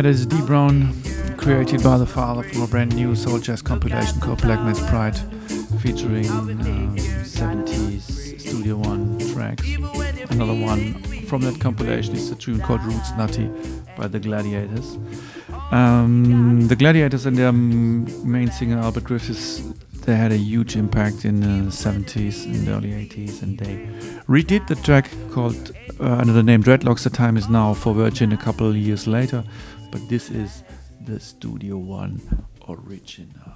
By 0.05 1.97
the 1.97 2.05
Father 2.05 2.43
from 2.43 2.61
a 2.61 2.67
brand 2.67 2.95
new 2.95 3.15
soul 3.15 3.39
jazz 3.39 3.63
compilation 3.63 4.19
called 4.19 4.39
Black 4.43 4.59
Man's 4.59 4.79
Pride, 4.81 5.17
featuring 5.81 6.27
uh, 6.27 6.95
70s 7.23 8.39
Studio 8.39 8.75
One 8.77 9.17
tracks. 9.33 9.67
Another 10.29 10.53
one 10.53 10.93
from 11.25 11.41
that 11.41 11.59
compilation 11.59 12.15
is 12.15 12.29
a 12.29 12.35
tune 12.35 12.61
called 12.61 12.83
Roots 12.83 13.11
Natty 13.17 13.49
by 13.97 14.07
the 14.07 14.19
Gladiators. 14.19 14.99
Um, 15.71 16.67
the 16.67 16.75
Gladiators 16.75 17.25
and 17.25 17.35
their 17.35 17.51
main 17.51 18.51
singer 18.51 18.77
Albert 18.77 19.05
Griffiths, 19.05 19.61
they 20.05 20.15
had 20.15 20.31
a 20.31 20.37
huge 20.37 20.75
impact 20.75 21.25
in 21.25 21.39
the 21.39 21.71
70s 21.71 22.45
and 22.45 22.67
early 22.67 22.91
80s, 22.91 23.41
and 23.41 23.57
they 23.57 23.87
redid 24.27 24.67
the 24.67 24.75
track 24.75 25.09
called 25.31 25.71
uh, 25.99 26.03
under 26.03 26.33
the 26.33 26.43
name 26.43 26.61
Dreadlocks. 26.61 27.03
The 27.03 27.09
time 27.09 27.37
is 27.37 27.49
now 27.49 27.73
for 27.73 27.93
Virgin 27.93 28.31
a 28.33 28.37
couple 28.37 28.69
of 28.69 28.75
years 28.75 29.07
later, 29.07 29.43
but 29.95 30.09
this 30.09 30.29
is 30.29 30.63
the 31.05 31.17
Studio 31.17 31.77
One 31.77 32.19
original. 32.67 33.55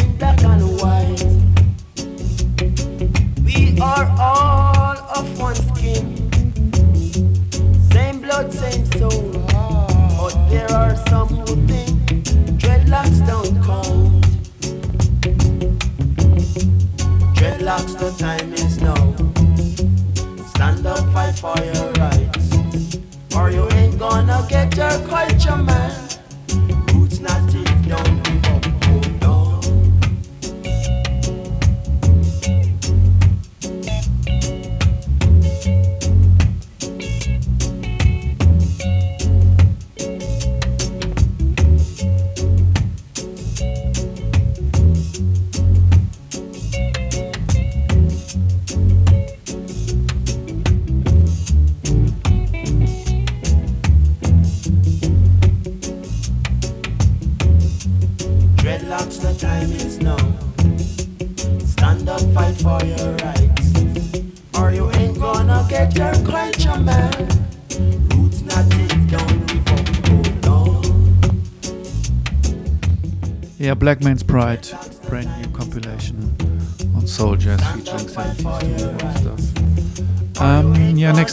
the 18.01 18.09
time 18.17 18.60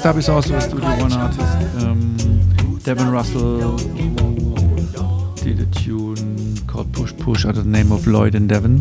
up 0.09 0.17
is 0.17 0.29
also 0.31 0.55
a 0.55 0.61
Studio 0.63 0.89
One 1.01 1.13
artist, 1.13 1.85
um, 1.85 2.17
Devon 2.83 3.11
Russell, 3.11 3.77
did 5.37 5.61
a 5.61 5.67
tune 5.67 6.57
called 6.67 6.91
Push 6.95 7.15
Push 7.19 7.45
under 7.45 7.61
the 7.61 7.69
name 7.69 7.93
of 7.93 8.07
Lloyd 8.07 8.35
and 8.35 8.49
Devon 8.49 8.81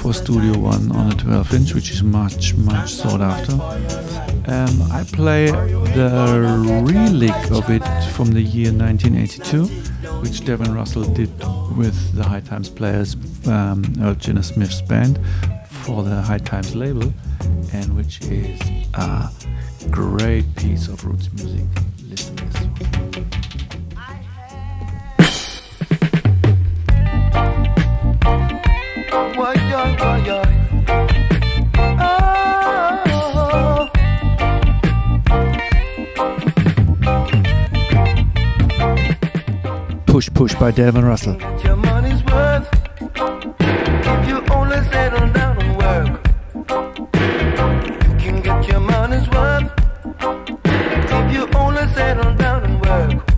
for 0.00 0.12
Studio 0.12 0.58
One 0.58 0.90
on 0.90 1.12
a 1.12 1.14
12 1.14 1.54
inch, 1.54 1.74
which 1.74 1.92
is 1.92 2.02
much, 2.02 2.56
much 2.56 2.94
sought 2.94 3.20
after. 3.20 3.52
Um, 4.50 4.82
I 4.90 5.04
play 5.12 5.52
the 5.52 6.82
relic 6.84 7.50
of 7.52 7.70
it 7.70 7.84
from 8.10 8.32
the 8.32 8.42
year 8.42 8.72
1982, 8.72 9.66
which 10.20 10.44
Devon 10.44 10.74
Russell 10.74 11.04
did 11.04 11.30
with 11.76 12.12
the 12.16 12.24
High 12.24 12.40
Times 12.40 12.68
Players, 12.68 13.14
um, 13.46 13.84
Earl 14.00 14.18
Smith's 14.42 14.80
band, 14.80 15.20
for 15.68 16.02
the 16.02 16.22
High 16.22 16.38
Times 16.38 16.74
label, 16.74 17.12
and 17.72 17.94
which 17.94 18.20
is 18.22 18.60
a 18.94 19.30
great 19.96 20.44
piece 20.56 20.88
of 20.88 21.02
roots 21.06 21.32
music. 21.32 21.64
Listen 22.10 22.36
to 22.36 22.44
this. 22.44 22.66
Push 40.04 40.28
Push 40.34 40.54
by 40.56 40.70
Devon 40.72 41.06
Russell. 41.06 41.38
Work. 52.86 53.35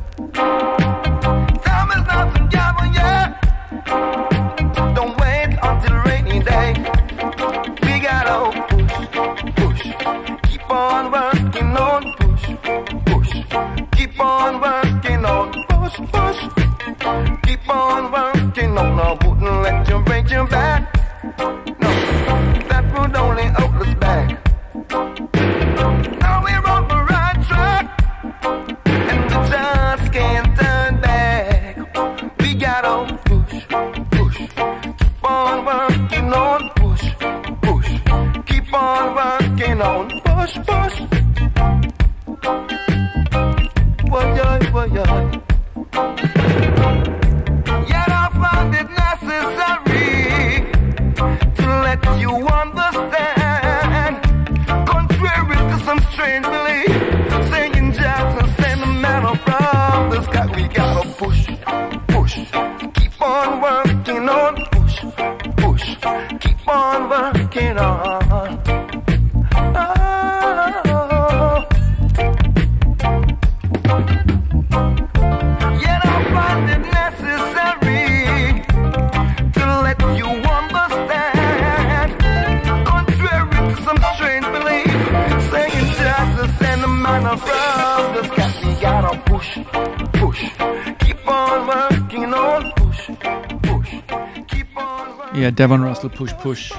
Devon 95.59 95.83
Russell 95.83 96.09
Push 96.09 96.33
Push. 96.35 96.73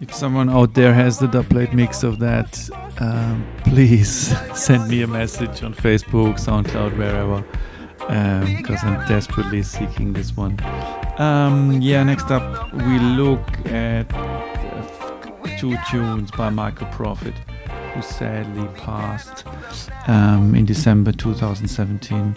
If 0.00 0.14
someone 0.14 0.48
out 0.48 0.74
there 0.74 0.94
has 0.94 1.18
the 1.18 1.26
dubplate 1.26 1.72
mix 1.72 2.04
of 2.04 2.20
that, 2.20 2.70
um, 3.00 3.44
please 3.64 4.32
send 4.54 4.86
me 4.88 5.02
a 5.02 5.08
message 5.08 5.64
on 5.64 5.74
Facebook, 5.74 6.38
SoundCloud, 6.38 6.96
wherever, 6.96 7.44
because 8.58 8.84
I'm 8.84 9.04
desperately 9.08 9.64
seeking 9.64 10.12
this 10.12 10.36
one. 10.36 10.56
Um, 11.18 11.82
yeah, 11.82 12.04
next 12.04 12.30
up 12.30 12.72
we 12.74 13.00
look 13.00 13.44
at 13.66 14.06
uh, 14.14 15.58
two 15.58 15.76
tunes 15.90 16.30
by 16.30 16.48
Michael 16.48 16.86
Prophet, 16.92 17.34
who 17.92 18.02
sadly 18.02 18.68
passed 18.76 19.42
um, 20.06 20.54
in 20.54 20.64
December 20.64 21.10
2017. 21.10 22.36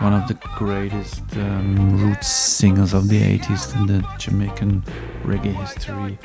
One 0.00 0.12
of 0.12 0.28
the 0.28 0.34
greatest 0.58 1.24
um, 1.38 1.98
roots 1.98 2.28
singers 2.58 2.92
of 2.92 3.06
the 3.06 3.20
80s 3.38 3.72
in 3.76 3.86
the 3.86 4.04
Jamaican 4.18 4.82
reggae 5.22 5.54
history. 5.54 6.18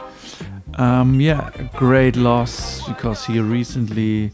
Um, 0.80 1.22
yeah, 1.22 1.52
great 1.76 2.16
loss 2.16 2.84
because 2.88 3.24
he 3.24 3.40
recently 3.40 4.32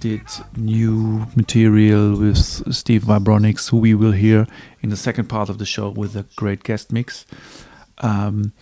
did 0.00 0.22
new 0.56 1.28
material 1.36 2.18
with 2.18 2.38
Steve 2.74 3.04
Vibronics, 3.04 3.70
who 3.70 3.76
we 3.76 3.94
will 3.94 4.10
hear 4.10 4.48
in 4.82 4.90
the 4.90 4.96
second 4.96 5.28
part 5.28 5.48
of 5.48 5.58
the 5.58 5.64
show 5.64 5.90
with 5.90 6.16
a 6.16 6.26
great 6.34 6.64
guest 6.64 6.90
mix. 6.92 7.24
Um, 7.98 8.52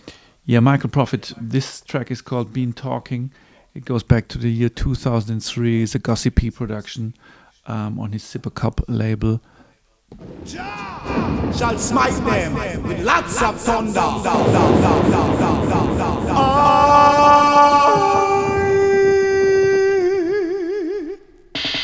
yeah, 0.45 0.59
Michael 0.59 0.91
Prophet, 0.91 1.33
this 1.35 1.81
track 1.81 2.11
is 2.11 2.21
called 2.21 2.53
Been 2.53 2.73
Talking. 2.73 3.31
It 3.73 3.85
goes 3.85 4.03
back 4.03 4.27
to 4.27 4.37
the 4.37 4.51
year 4.51 4.69
2003. 4.69 5.81
It's 5.81 5.95
a 5.95 5.99
Gussie 5.99 6.29
P 6.29 6.51
production 6.51 7.15
um, 7.65 7.99
on 7.99 8.11
his 8.11 8.21
Sip 8.21 8.45
a 8.45 8.51
Cup 8.51 8.81
label. 8.87 9.41
Shall 11.57 11.77
smite 11.77 12.13
them 12.23 12.53
with 12.83 13.03
lots 13.03 13.41
of 13.41 13.59
thunder. 13.59 13.99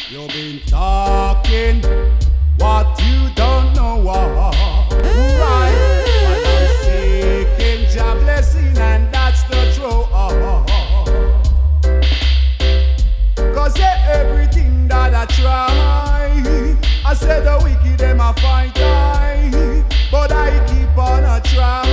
You've 0.10 0.30
been 0.30 0.60
talking 0.68 1.82
what 2.58 3.02
you 3.02 3.30
don't 3.36 3.74
know 3.76 3.98
what. 3.98 4.43
Try 21.54 21.93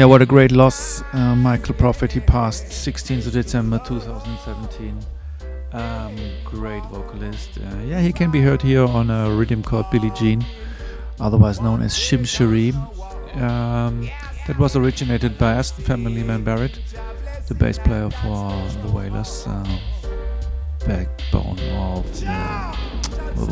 Yeah, 0.00 0.06
what 0.06 0.22
a 0.22 0.24
great 0.24 0.50
loss, 0.50 1.04
uh, 1.12 1.36
Michael 1.36 1.74
Prophet. 1.74 2.10
He 2.10 2.20
passed 2.20 2.64
16th 2.68 3.26
of 3.26 3.34
December 3.34 3.78
2017. 3.84 4.98
Um, 5.72 6.16
great 6.42 6.82
vocalist. 6.84 7.58
Uh, 7.58 7.80
yeah, 7.80 8.00
he 8.00 8.10
can 8.10 8.30
be 8.30 8.40
heard 8.40 8.62
here 8.62 8.86
on 8.86 9.10
a 9.10 9.30
rhythm 9.30 9.62
called 9.62 9.90
Billie 9.90 10.10
Jean, 10.12 10.42
otherwise 11.20 11.60
known 11.60 11.82
as 11.82 11.92
Shim 11.92 12.20
Shiri. 12.20 12.72
Um, 13.42 14.08
that 14.46 14.58
was 14.58 14.74
originated 14.74 15.36
by 15.36 15.52
Aston 15.52 15.84
family 15.84 16.22
man 16.22 16.44
Barrett, 16.44 16.80
the 17.48 17.54
bass 17.54 17.78
player 17.78 18.08
for 18.08 18.68
the 18.82 18.90
Wailers, 18.90 19.44
uh, 19.46 19.78
backbone 20.86 21.58
of 21.72 22.24
uh, 22.26 22.72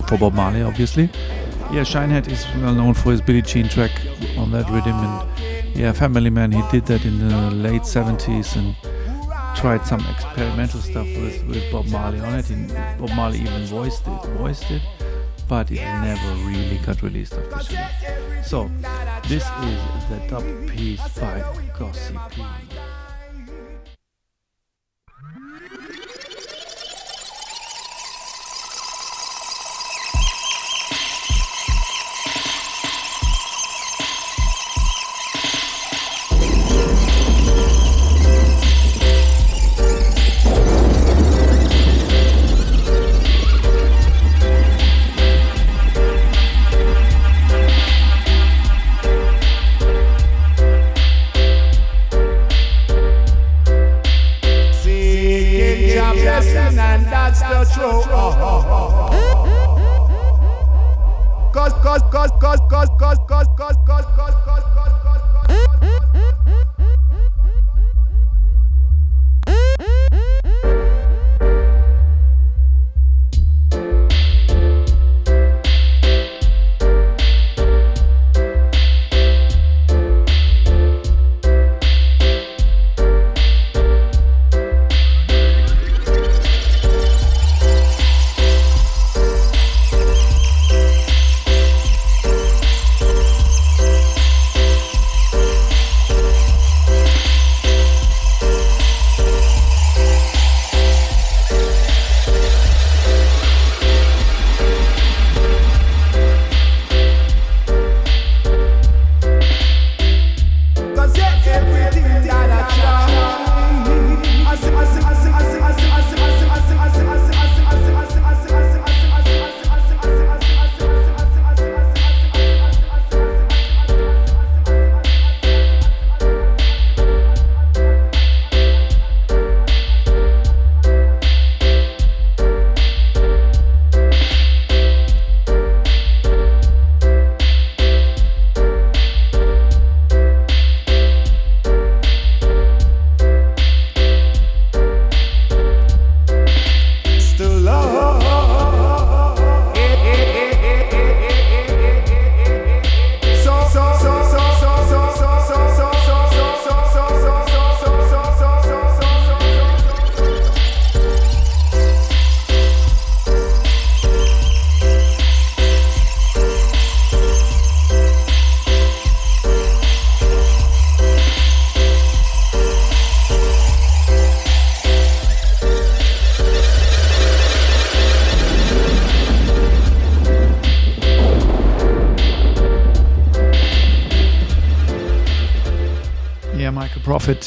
for 0.06 0.16
Bob 0.16 0.32
Marley, 0.32 0.62
obviously. 0.62 1.10
Yeah, 1.70 1.82
Shinehead 1.82 2.26
is 2.32 2.46
well 2.62 2.72
known 2.72 2.94
for 2.94 3.10
his 3.10 3.20
Billie 3.20 3.42
Jean 3.42 3.68
track 3.68 3.92
on 4.38 4.50
that 4.52 4.70
rhythm 4.70 4.94
and 4.94 5.47
yeah, 5.74 5.92
Family 5.92 6.30
Man, 6.30 6.52
he 6.52 6.62
did 6.70 6.86
that 6.86 7.04
in 7.04 7.28
the 7.28 7.50
late 7.50 7.82
70s 7.82 8.56
and 8.56 8.74
tried 9.56 9.84
some 9.86 10.04
experimental 10.06 10.80
stuff 10.80 11.06
with, 11.06 11.44
with 11.46 11.72
Bob 11.72 11.86
Marley 11.86 12.20
on 12.20 12.34
it. 12.34 12.50
And 12.50 12.68
Bob 12.98 13.10
Marley 13.16 13.40
even 13.40 13.64
voiced 13.64 14.06
it, 14.06 14.24
voiced 14.38 14.70
it, 14.70 14.82
but 15.48 15.70
it 15.70 15.80
never 15.80 16.34
really 16.46 16.78
got 16.84 17.02
released 17.02 17.32
officially. 17.32 17.78
So, 18.44 18.70
this 19.28 19.44
is 19.62 19.80
the 20.08 20.26
top 20.28 20.44
piece 20.68 21.06
by 21.18 21.44
Gussie 21.78 22.18
P. 22.30 22.42
outro. 57.58 58.04
Oh, 58.10 58.30
oh, 58.70 59.10
cause, 61.52 61.72
cause, 61.82 62.02
cause, 62.02 62.30
cause, 62.38 62.60
cause, 62.68 62.88
cause, 62.98 63.18
cause, 63.26 63.48
cause, 63.56 64.06
cause, 64.14 64.34
cause. 64.44 64.67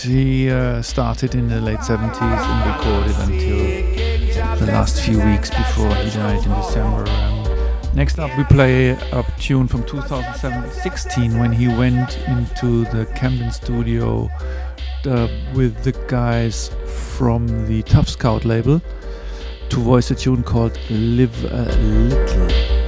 He 0.02 0.49
uh, 0.49 0.82
started 0.82 1.36
in 1.36 1.47
the 1.47 1.62
late 1.62 1.80
70s 1.80 2.22
and 2.22 2.76
recorded 2.76 3.16
until 3.20 4.66
the 4.66 4.72
last 4.72 5.02
few 5.04 5.24
weeks 5.24 5.52
before 5.52 5.93
he 5.95 6.10
died 6.10 6.43
in 6.43 6.52
December. 6.54 7.08
Um, 7.08 7.95
next 7.95 8.18
up, 8.18 8.36
we 8.36 8.43
play 8.45 8.89
a 8.89 9.24
tune 9.39 9.68
from 9.68 9.84
2016 9.86 11.38
when 11.38 11.52
he 11.52 11.68
went 11.68 12.18
into 12.28 12.86
the 12.86 13.06
Camden 13.16 13.52
studio 13.52 14.28
uh, 15.06 15.28
with 15.54 15.84
the 15.84 15.91
guys 16.08 16.72
from 17.16 17.68
the 17.68 17.84
Tuff 17.84 18.10
Scout 18.10 18.43
label 18.43 18.82
to 19.70 19.80
voice 19.80 20.10
a 20.10 20.16
tune 20.16 20.41
called 20.41 20.80
Live 20.89 21.45
a 21.45 21.66
Little. 21.78 22.80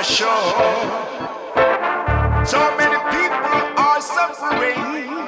For 0.00 0.04
sure. 0.04 0.30
So 2.44 2.60
many 2.76 2.98
people 3.14 3.60
are 3.76 4.00
suffering. 4.00 5.19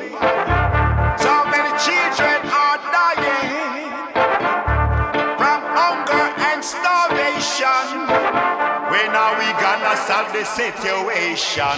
When 9.04 9.16
are 9.16 9.36
we 9.36 9.50
gonna 9.60 9.96
solve 9.96 10.32
the 10.32 10.44
situation? 10.44 11.76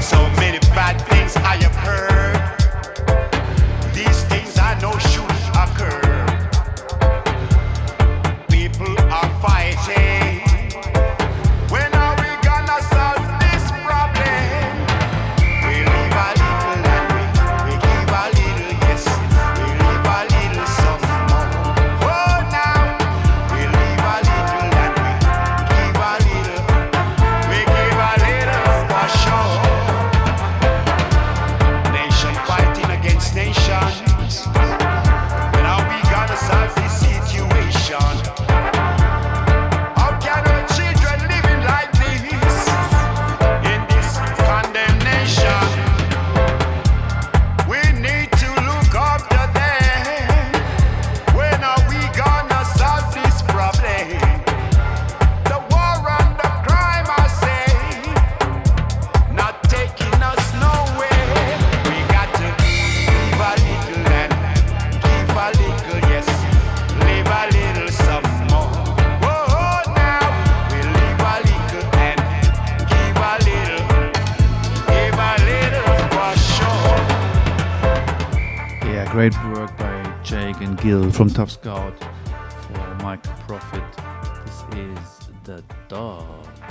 So 0.00 0.16
many 0.38 0.60
bad 0.70 0.96
things 1.08 1.34
I 1.34 1.56
have 1.56 1.74
heard. 1.74 2.38
These 3.92 4.22
things 4.26 4.56
I 4.56 4.78
know 4.80 4.96
should 5.10 5.28
occur. 5.56 6.03
Jake 80.84 80.92
and 80.92 81.02
Gil 81.02 81.12
from 81.12 81.30
Tuff 81.30 81.50
Scout 81.50 81.98
for 81.98 82.94
Mike 83.02 83.22
Prophet. 83.46 83.82
This 84.44 84.78
is 84.78 85.30
The 85.44 85.64
Dog. 85.88 86.63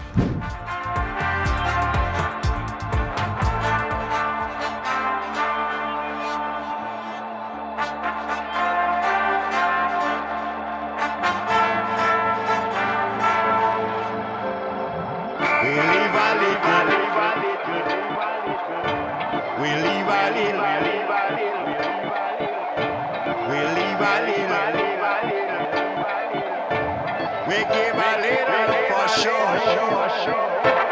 Give 27.73 27.95
a 27.95 28.11
little 28.21 28.73
for 28.89 29.07
sure. 30.23 30.82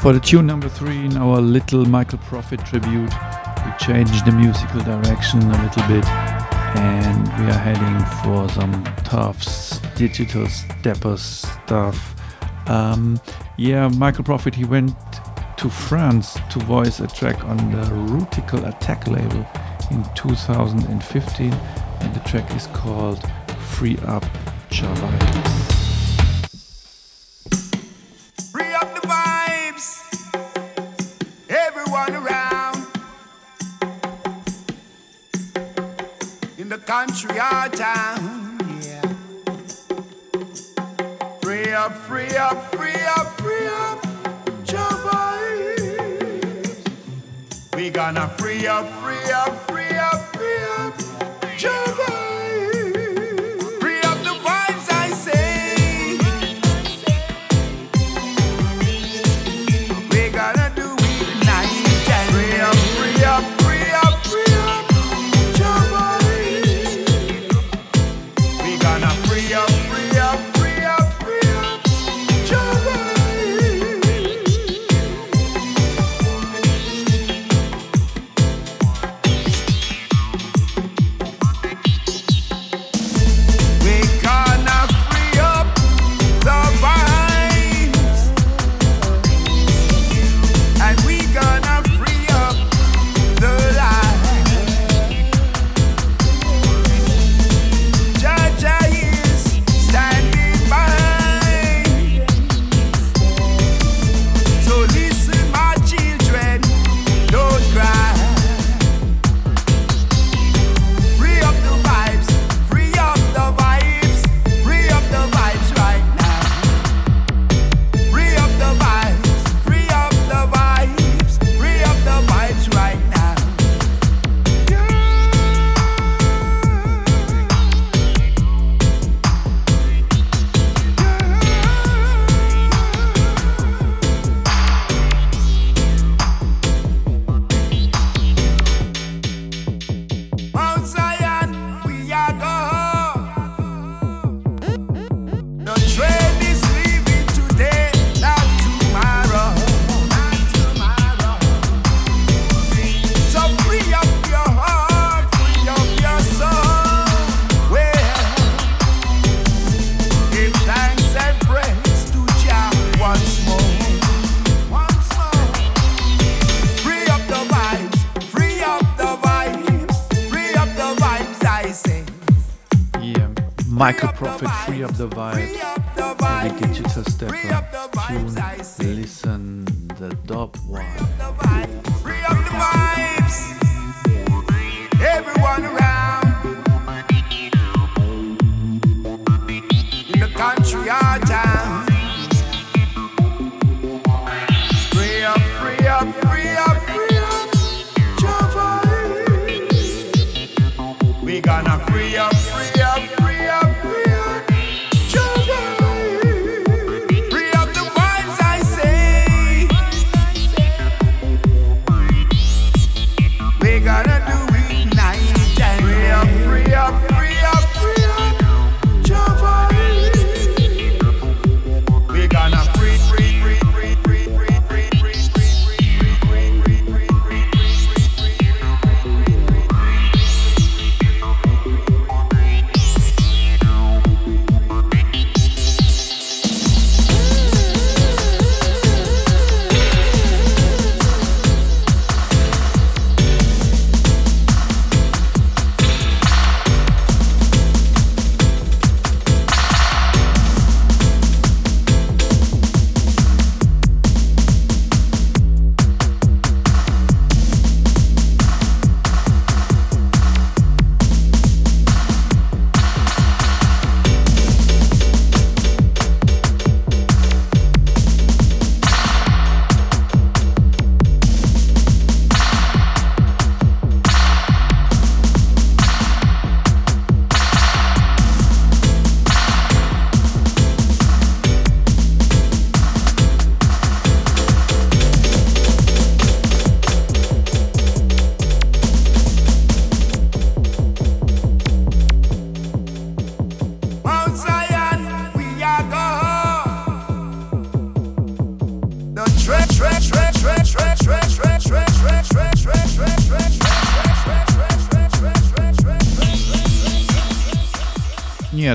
For 0.00 0.14
the 0.14 0.20
tune 0.20 0.46
number 0.46 0.68
three 0.68 1.04
in 1.04 1.16
our 1.18 1.40
little 1.40 1.84
Michael 1.84 2.18
Prophet 2.18 2.64
tribute, 2.64 3.12
we 3.12 3.72
changed 3.78 4.24
the 4.24 4.32
musical 4.32 4.80
direction 4.80 5.42
a 5.42 5.62
little 5.62 5.82
bit 5.88 6.06
and 6.76 7.28
we 7.38 7.50
are 7.50 7.58
heading 7.58 7.98
for 8.22 8.48
some 8.48 8.82
tough 9.04 9.44
digital 9.96 10.46
stepper 10.46 11.18
stuff. 11.18 12.14
Um, 12.66 13.20
yeah, 13.58 13.88
Michael 13.88 14.24
Prophet, 14.24 14.54
he 14.54 14.64
went 14.64 14.94
to 15.58 15.68
France 15.68 16.38
to 16.50 16.58
voice 16.60 17.00
a 17.00 17.06
track 17.06 17.44
on 17.44 17.58
the 17.70 17.94
Rutical 17.94 18.64
Attack 18.64 19.06
label 19.06 19.46
in 19.90 20.02
2015 20.14 21.52
and 21.52 22.14
the 22.14 22.20
track 22.20 22.50
is 22.56 22.68
called 22.68 23.22
Free 23.58 23.98
Up 24.06 24.24
Java. 24.70 25.49
Or 37.40 37.68
town. 37.70 38.58
Yeah. 38.82 39.00
Free 41.40 41.72
up, 41.72 41.96
free 41.96 42.36
up, 42.36 42.74
free 42.74 43.02
up, 43.16 43.40
free 43.40 43.66
up. 43.66 44.04
Your 44.70 44.92
vibes. 45.06 46.76
We 47.74 47.88
gonna 47.88 48.28
free 48.36 48.66
up, 48.66 48.86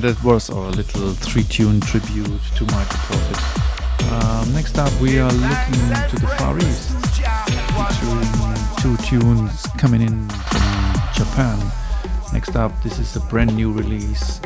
that 0.05 0.23
was 0.23 0.51
our 0.51 0.69
little 0.69 1.13
three-tune 1.13 1.81
tribute 1.81 2.39
to 2.55 2.63
Michael 2.65 2.99
Prophet. 3.07 4.13
Um, 4.13 4.53
next 4.53 4.77
up, 4.77 4.93
we 5.01 5.17
are 5.17 5.31
looking 5.31 5.81
to 6.09 6.15
the 6.21 6.27
Far 6.37 6.55
East, 6.59 6.91
featuring 7.73 8.27
two 8.77 8.95
tunes 9.03 9.65
coming 9.79 10.03
in 10.03 10.29
from 10.29 10.93
Japan. 11.15 11.57
Next 12.31 12.55
up, 12.55 12.71
this 12.83 12.99
is 12.99 13.15
a 13.15 13.19
brand 13.21 13.55
new 13.55 13.71
release 13.71 14.41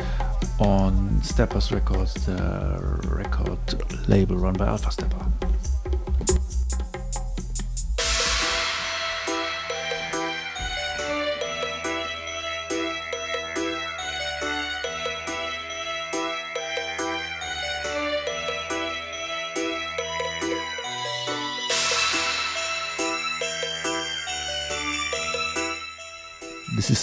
on 0.58 1.20
Steppers 1.22 1.70
Records, 1.72 2.14
the 2.24 3.02
record 3.06 3.58
label 4.08 4.36
run 4.36 4.54
by 4.54 4.66
Alpha 4.66 4.90
Stepper. 4.90 5.29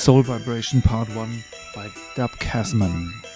Soul 0.07 0.23
Vibration 0.23 0.81
Part 0.81 1.13
1 1.13 1.43
by 1.75 1.91
Dub 2.15 2.31
Kazman. 2.39 3.26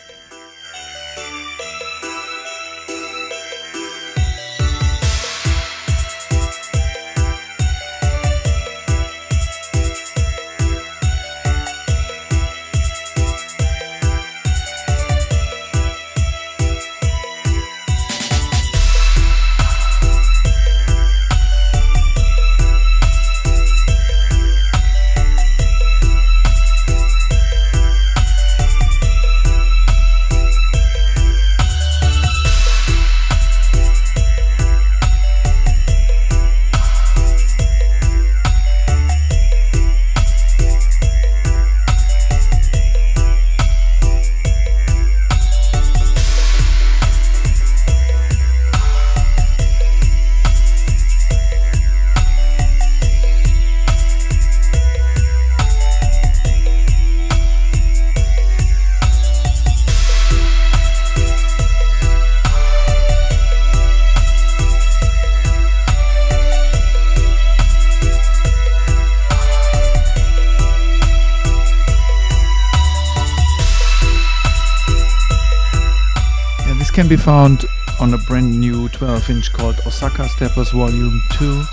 Can 77.01 77.09
be 77.09 77.17
found 77.17 77.65
on 77.99 78.13
a 78.13 78.17
brand 78.27 78.59
new 78.59 78.87
12 78.89 79.31
inch 79.31 79.51
called 79.53 79.75
Osaka 79.87 80.29
Steppers 80.29 80.69
Volume 80.69 81.19
2. 81.31 81.63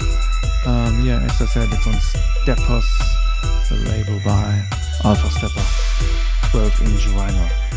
Um, 0.64 1.04
yeah, 1.04 1.20
as 1.22 1.42
I 1.42 1.44
said, 1.44 1.68
it's 1.70 1.86
on 1.86 1.92
Steppers, 2.00 2.88
the 3.68 3.76
label 3.90 4.18
by 4.24 4.66
Alpha 5.04 5.28
Stepper, 5.28 6.50
12 6.50 6.80
inch 6.80 7.06
vinyl. 7.08 7.67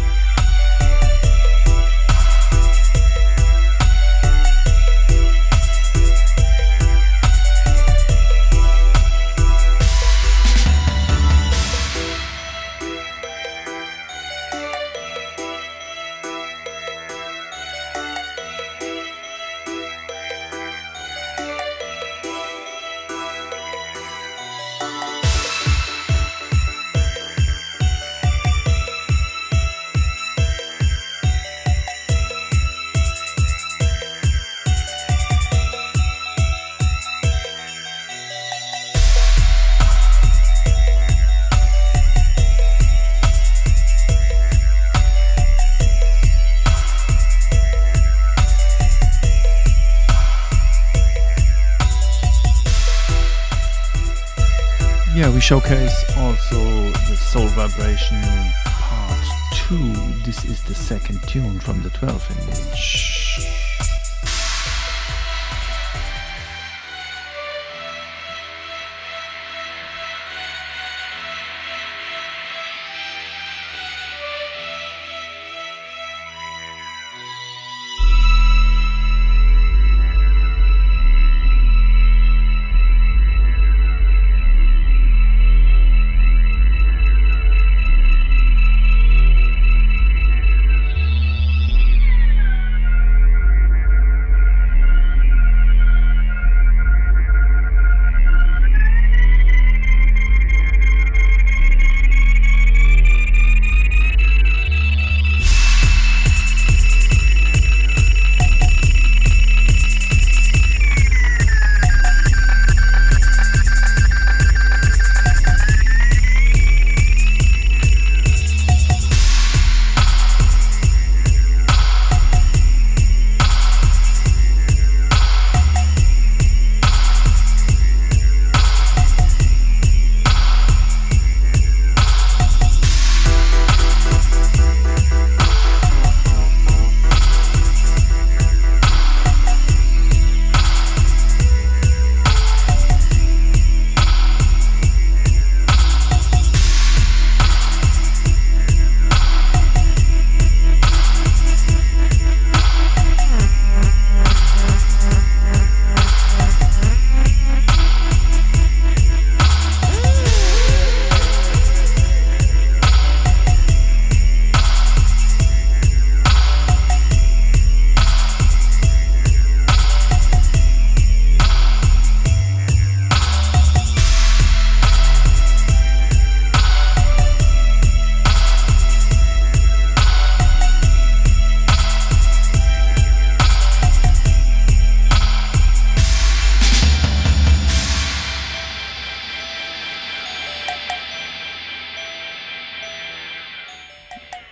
Showcase 55.52 56.06
also 56.16 56.64
the 57.10 57.18
Soul 57.18 57.45
Vibration 57.47 58.22
Part 58.64 59.20
2. 59.68 59.76
This 60.24 60.45
is 60.45 60.64
the 60.64 60.74
second 60.74 61.22
tune 61.28 61.60
from 61.60 61.84
the 61.84 61.89
12 61.89 62.47
inch. 62.47 63.11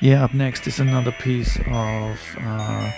Yeah, 0.09 0.23
up 0.23 0.33
next 0.33 0.65
is 0.65 0.79
another 0.79 1.11
piece 1.11 1.59
of 1.67 2.19
uh, 2.41 2.91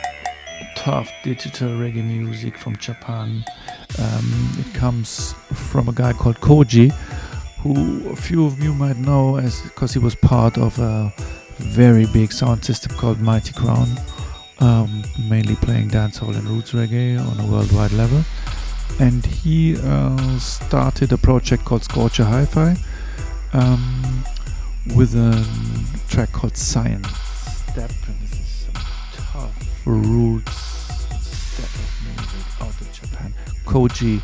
tough 0.78 1.12
digital 1.26 1.68
reggae 1.68 2.01
music 2.01 2.57
from 2.57 2.78
Japan. 2.78 3.43
Um, 3.99 4.55
it 4.57 4.74
comes 4.74 5.34
from 5.51 5.89
a 5.89 5.91
guy 5.91 6.14
called 6.14 6.39
Koji, 6.39 6.89
who 7.64 8.09
a 8.12 8.16
few 8.16 8.45
of 8.45 8.64
you 8.64 8.74
might 8.74 8.95
know 8.95 9.36
as 9.36 9.62
because 9.62 9.91
he 9.91 9.99
was 9.99 10.16
part 10.16 10.57
of 10.57 10.80
a 10.80 11.12
very 11.57 12.05
big 12.14 12.32
sound 12.32 12.64
system 12.64 12.95
called 12.95 13.20
Mighty 13.20 13.51
Crown, 13.51 13.89
um, 14.62 15.03
mainly 15.28 15.55
playing 15.55 15.89
dancehall 15.89 16.34
and 16.38 16.47
roots 16.47 16.72
reggae 16.72 17.20
on 17.20 17.38
a 17.41 17.45
worldwide 17.45 17.91
level. 17.91 18.24
And 19.01 19.26
he 19.26 19.76
uh, 19.84 20.39
started 20.39 21.12
a 21.12 21.18
project 21.18 21.66
called 21.66 21.84
Scorcher 21.84 22.24
Hi-Fi. 22.24 22.78
Um, 23.51 24.24
with 24.95 25.16
a 25.16 25.32
track 26.12 26.32
called 26.34 26.57
Zion 26.57 27.01
Step, 27.05 27.89
and 28.07 28.20
this 28.20 28.34
is 28.34 28.47
some 28.66 28.74
tough 29.14 29.82
roots 29.86 30.51
step 30.51 31.72
of 31.74 31.89
music 32.03 32.62
out 32.62 32.82
of 32.82 32.91
Japan. 32.91 33.34
Koji 33.64 34.22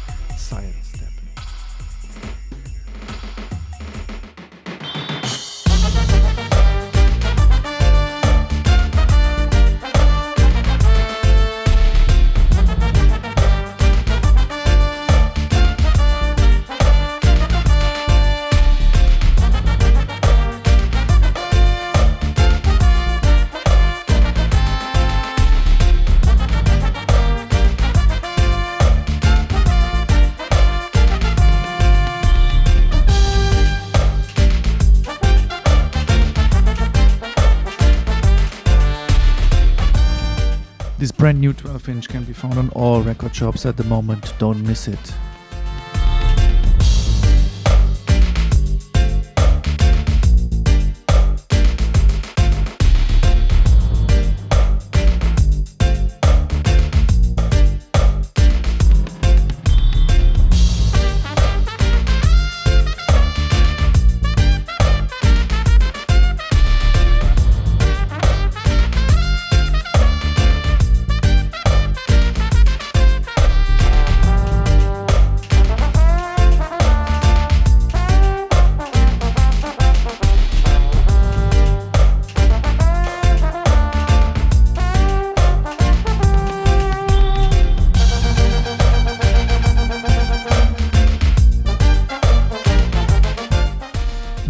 brand 41.88 41.99
new 41.99 42.01
12 42.01 42.03
inch 42.03 42.09
can 42.09 42.23
be 42.26 42.34
found 42.34 42.57
on 42.57 42.69
all 42.69 43.01
record 43.01 43.34
shops 43.34 43.65
at 43.65 43.77
the 43.77 43.84
moment. 43.85 44.34
Don't 44.39 44.61
miss 44.64 44.88
it. 44.88 45.14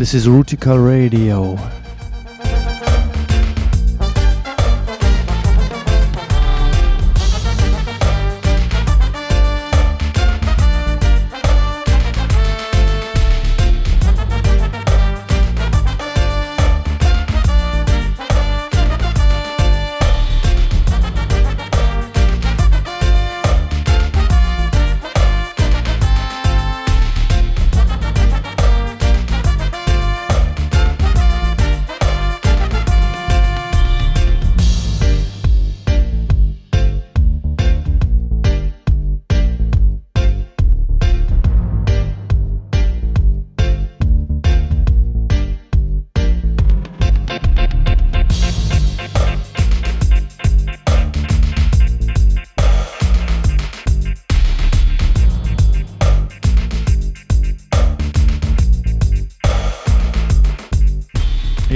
This 0.07 0.25
is 0.25 0.27
Rootikal 0.29 0.79
Radio. 0.87 1.76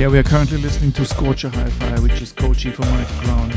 Yeah, 0.01 0.07
we 0.07 0.17
are 0.17 0.23
currently 0.23 0.57
listening 0.57 0.93
to 0.93 1.05
Scorcher 1.05 1.49
Hi-Fi, 1.49 1.99
which 1.99 2.23
is 2.23 2.33
Koji 2.33 2.73
from 2.73 2.89
Mighty 2.89 3.13
Crown, 3.23 3.49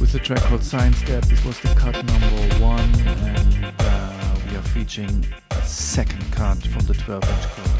with 0.00 0.12
the 0.12 0.18
track 0.18 0.40
called 0.44 0.62
Zion 0.62 0.94
Step. 0.94 1.26
This 1.26 1.44
was 1.44 1.60
the 1.60 1.68
cut 1.74 2.02
number 2.06 2.54
one, 2.54 2.88
and 3.04 3.74
uh, 3.80 4.36
we 4.48 4.56
are 4.56 4.62
featuring 4.62 5.26
a 5.50 5.62
second 5.62 6.24
cut 6.32 6.56
from 6.68 6.86
the 6.86 6.94
12-inch 6.94 7.48
called 7.52 7.73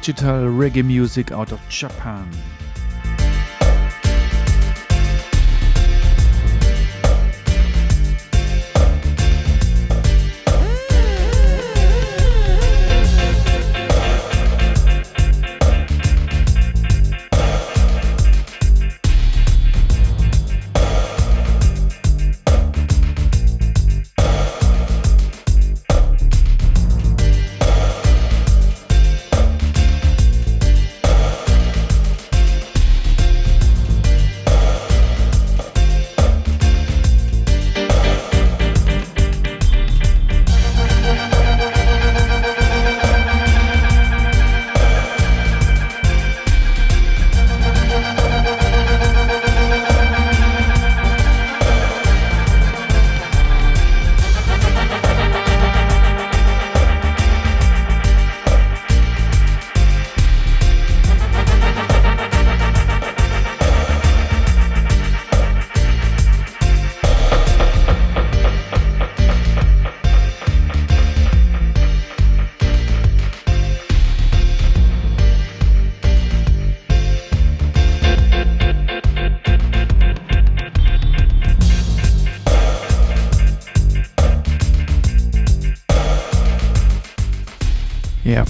digital 0.00 0.46
reggae 0.46 0.82
music 0.82 1.30
out 1.30 1.52
of 1.52 1.60
Japan. 1.68 2.26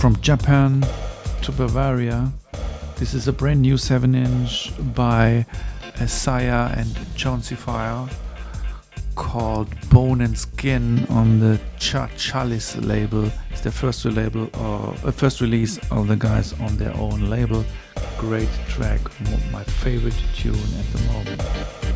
From 0.01 0.19
Japan 0.23 0.83
to 1.43 1.53
Bavaria. 1.53 2.33
This 2.97 3.13
is 3.13 3.29
a 3.29 3.35
brand 3.35 3.61
new 3.61 3.77
7 3.77 4.15
inch 4.15 4.73
by 4.95 5.45
Isayah 6.01 6.75
and 6.75 6.89
Jone 7.15 7.43
C 7.43 7.55
Fyah 7.55 8.11
called 9.15 9.69
Bone 9.91 10.23
and 10.23 10.39
Skin 10.39 11.05
on 11.11 11.39
the 11.39 11.61
Cha 11.79 12.07
Chalice 12.17 12.77
label. 12.79 13.31
It's 13.51 13.61
their 13.61 13.73
first 13.73 14.03
label 14.07 14.49
or 14.55 14.95
uh, 15.05 15.11
first 15.13 15.43
release 15.43 15.77
of 15.91 16.09
the 16.09 16.17
guys 16.17 16.55
on 16.61 16.79
their 16.79 16.97
own 16.97 17.29
label. 17.29 17.63
Great 18.17 18.49
track, 18.69 19.03
my 19.53 19.65
favorite 19.65 20.17
tune 20.35 20.55
at 20.55 20.93
the 20.95 21.13
moment. 21.13 21.90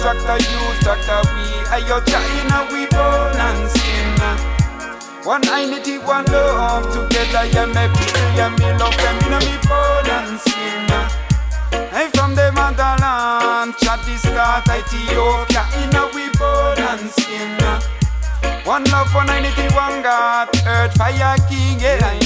Structure 0.00 0.40
you, 0.48 0.60
structure 0.80 1.20
we. 1.36 1.44
I 1.68 1.84
your 1.84 2.00
inna 2.40 2.64
we 2.72 2.88
born 2.88 3.36
and 3.36 3.68
skin. 3.68 4.16
Uh. 4.16 4.36
One 5.28 5.44
unity, 5.44 5.98
one 5.98 6.24
love 6.32 6.88
together. 6.88 7.44
Yeah, 7.52 7.68
me 7.68 7.84
people, 7.92 8.28
yeah, 8.32 8.48
me 8.48 8.68
love 8.80 8.96
them 8.96 9.16
inna 9.28 9.38
me 9.44 9.56
bone 9.68 10.08
and 10.08 10.40
skin. 10.40 10.88
Uh. 10.88 11.92
Hey, 11.92 12.08
from 12.16 12.34
the 12.34 12.50
motherland, 12.52 13.76
start 13.76 14.64
Ethiopia 14.72 15.68
inna 15.84 16.08
we 16.14 16.32
bone 16.40 16.80
and 16.80 17.10
skin. 17.10 17.60
Uh. 17.60 17.80
One 18.64 18.84
love, 18.84 19.14
one 19.14 19.28
unity, 19.28 19.68
one 19.74 20.00
God. 20.02 20.48
Earth, 20.66 20.96
fire, 20.96 21.36
king, 21.48 21.78
yeah. 21.80 22.19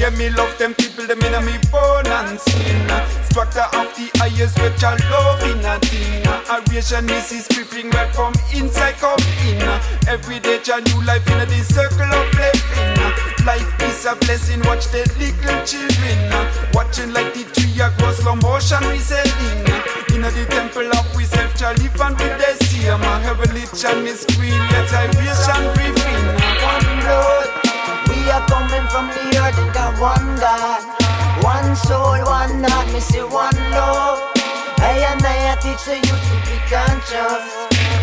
Yeah, 0.00 0.08
me 0.16 0.30
love 0.30 0.56
them 0.56 0.72
people, 0.72 1.04
them 1.04 1.20
in 1.20 1.44
me 1.44 1.60
bone 1.68 2.08
and 2.08 2.40
skin. 2.40 2.88
Structure 3.28 3.68
of 3.76 3.92
the 4.00 4.08
highest, 4.16 4.56
which 4.56 4.80
I 4.80 4.96
love 5.12 5.44
in 5.44 5.60
a 5.60 5.76
thing. 5.76 6.24
A 6.24 6.56
rationist 6.72 7.36
is 7.36 7.44
creeping 7.52 7.92
right 7.92 8.08
from 8.16 8.32
inside, 8.56 8.96
come 8.96 9.20
in. 9.44 9.60
Every 10.08 10.40
day, 10.40 10.56
a 10.56 10.80
new 10.80 11.04
life 11.04 11.28
in 11.28 11.44
the 11.44 11.60
circle 11.68 12.08
of 12.08 12.32
living. 12.32 12.96
Life 13.44 13.68
is 13.92 14.08
a 14.08 14.16
blessing, 14.24 14.64
watch 14.64 14.88
the 14.88 15.04
little 15.20 15.60
children. 15.68 16.16
Watching 16.72 17.12
like 17.12 17.36
the 17.36 17.44
tree, 17.52 17.76
a 17.84 17.92
grow 18.00 18.16
slow 18.16 18.40
motion, 18.40 18.80
resetting. 18.88 19.68
In 20.16 20.24
the 20.24 20.46
temple 20.48 20.88
of 20.96 21.04
we 21.12 21.28
self, 21.28 21.52
live 21.60 22.00
and 22.00 22.16
with 22.16 22.40
the 22.40 22.56
same. 22.64 23.04
Revelation 23.04 24.08
is 24.08 24.24
green, 24.32 24.56
let 24.72 24.88
vibration 24.88 25.60
breathe 25.76 26.00
in. 26.08 26.24
One 26.64 26.88
blood. 27.04 27.79
We 28.20 28.28
are 28.30 28.46
coming 28.48 28.86
from 28.92 29.08
the 29.08 29.24
earth 29.40 29.56
and 29.56 29.72
got 29.72 29.98
one 29.98 30.36
God, 30.36 30.84
one 31.42 31.74
soul, 31.74 32.20
one 32.28 32.62
heart. 32.68 32.92
Me 32.92 33.00
say 33.00 33.24
one 33.24 33.56
love. 33.72 34.20
I 34.76 34.92
and 35.08 35.24
I, 35.24 35.52
I 35.52 35.56
teach 35.56 35.88
youth 35.88 36.04
to 36.04 36.36
be 36.44 36.56
conscious. 36.68 37.48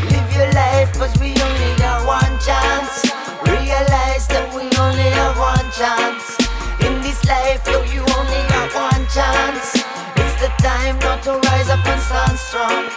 Live 0.09 0.29
your 0.33 0.49
life, 0.57 0.89
cause 0.97 1.13
we 1.21 1.37
only 1.37 1.71
got 1.77 2.01
one 2.09 2.33
chance. 2.41 3.05
Realize 3.45 4.25
that 4.33 4.49
we 4.57 4.65
only 4.81 5.09
have 5.21 5.37
one 5.37 5.69
chance. 5.77 6.33
In 6.81 6.97
this 7.05 7.21
life, 7.29 7.61
yo, 7.69 7.85
you 7.85 8.01
only 8.17 8.41
got 8.49 8.73
one 8.73 9.05
chance. 9.13 9.77
It's 10.17 10.35
the 10.41 10.49
time 10.57 10.97
not 11.05 11.21
to 11.29 11.37
rise 11.45 11.69
up 11.69 11.85
and 11.85 12.01
stand 12.01 12.37
strong. 12.41 12.89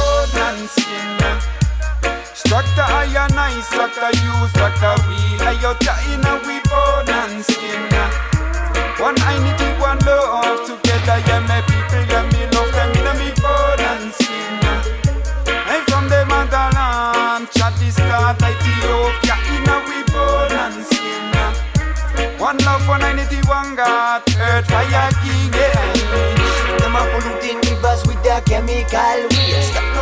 Oh, 0.00 0.24
dancing. 0.32 1.57
Structure 2.48 2.80
I 2.80 3.04
and 3.04 3.36
I, 3.36 3.60
structure 3.60 4.08
you, 4.24 4.32
structure 4.48 4.96
we. 5.04 5.20
I 5.44 5.52
your 5.60 5.76
China, 5.84 6.40
we 6.48 6.64
born 6.64 7.04
and 7.04 7.44
skin. 7.44 7.92
One 8.96 9.20
unity, 9.20 9.68
one 9.76 10.00
love 10.08 10.64
together. 10.64 11.20
Yeah, 11.28 11.44
my 11.44 11.60
people, 11.68 12.08
yeah, 12.08 12.24
me 12.32 12.48
love 12.56 12.72
them 12.72 12.88
in 12.96 13.08
me 13.20 13.28
born 13.36 13.80
and 13.84 14.08
skin. 14.16 14.64
I'm 15.44 15.84
from 15.92 16.08
the 16.08 16.24
motherland, 16.24 17.52
Chatti 17.52 17.92
start 17.92 18.40
Ethiopia. 18.40 19.36
In 19.52 19.68
a 19.68 19.76
we 19.84 20.00
born 20.08 20.52
and 20.56 20.80
skin. 20.88 22.40
One 22.40 22.56
love, 22.64 22.88
one 22.88 23.04
unity, 23.04 23.44
one 23.44 23.76
God. 23.76 24.24
Earth, 24.40 24.64
fire, 24.72 25.12
king, 25.20 25.52
yeah. 25.52 26.80
Them 26.80 26.96
a 26.96 27.04
polluting 27.12 27.60
rivers 27.68 28.08
with 28.08 28.24
their 28.24 28.40
chemical 28.40 29.20
waste. 29.36 29.97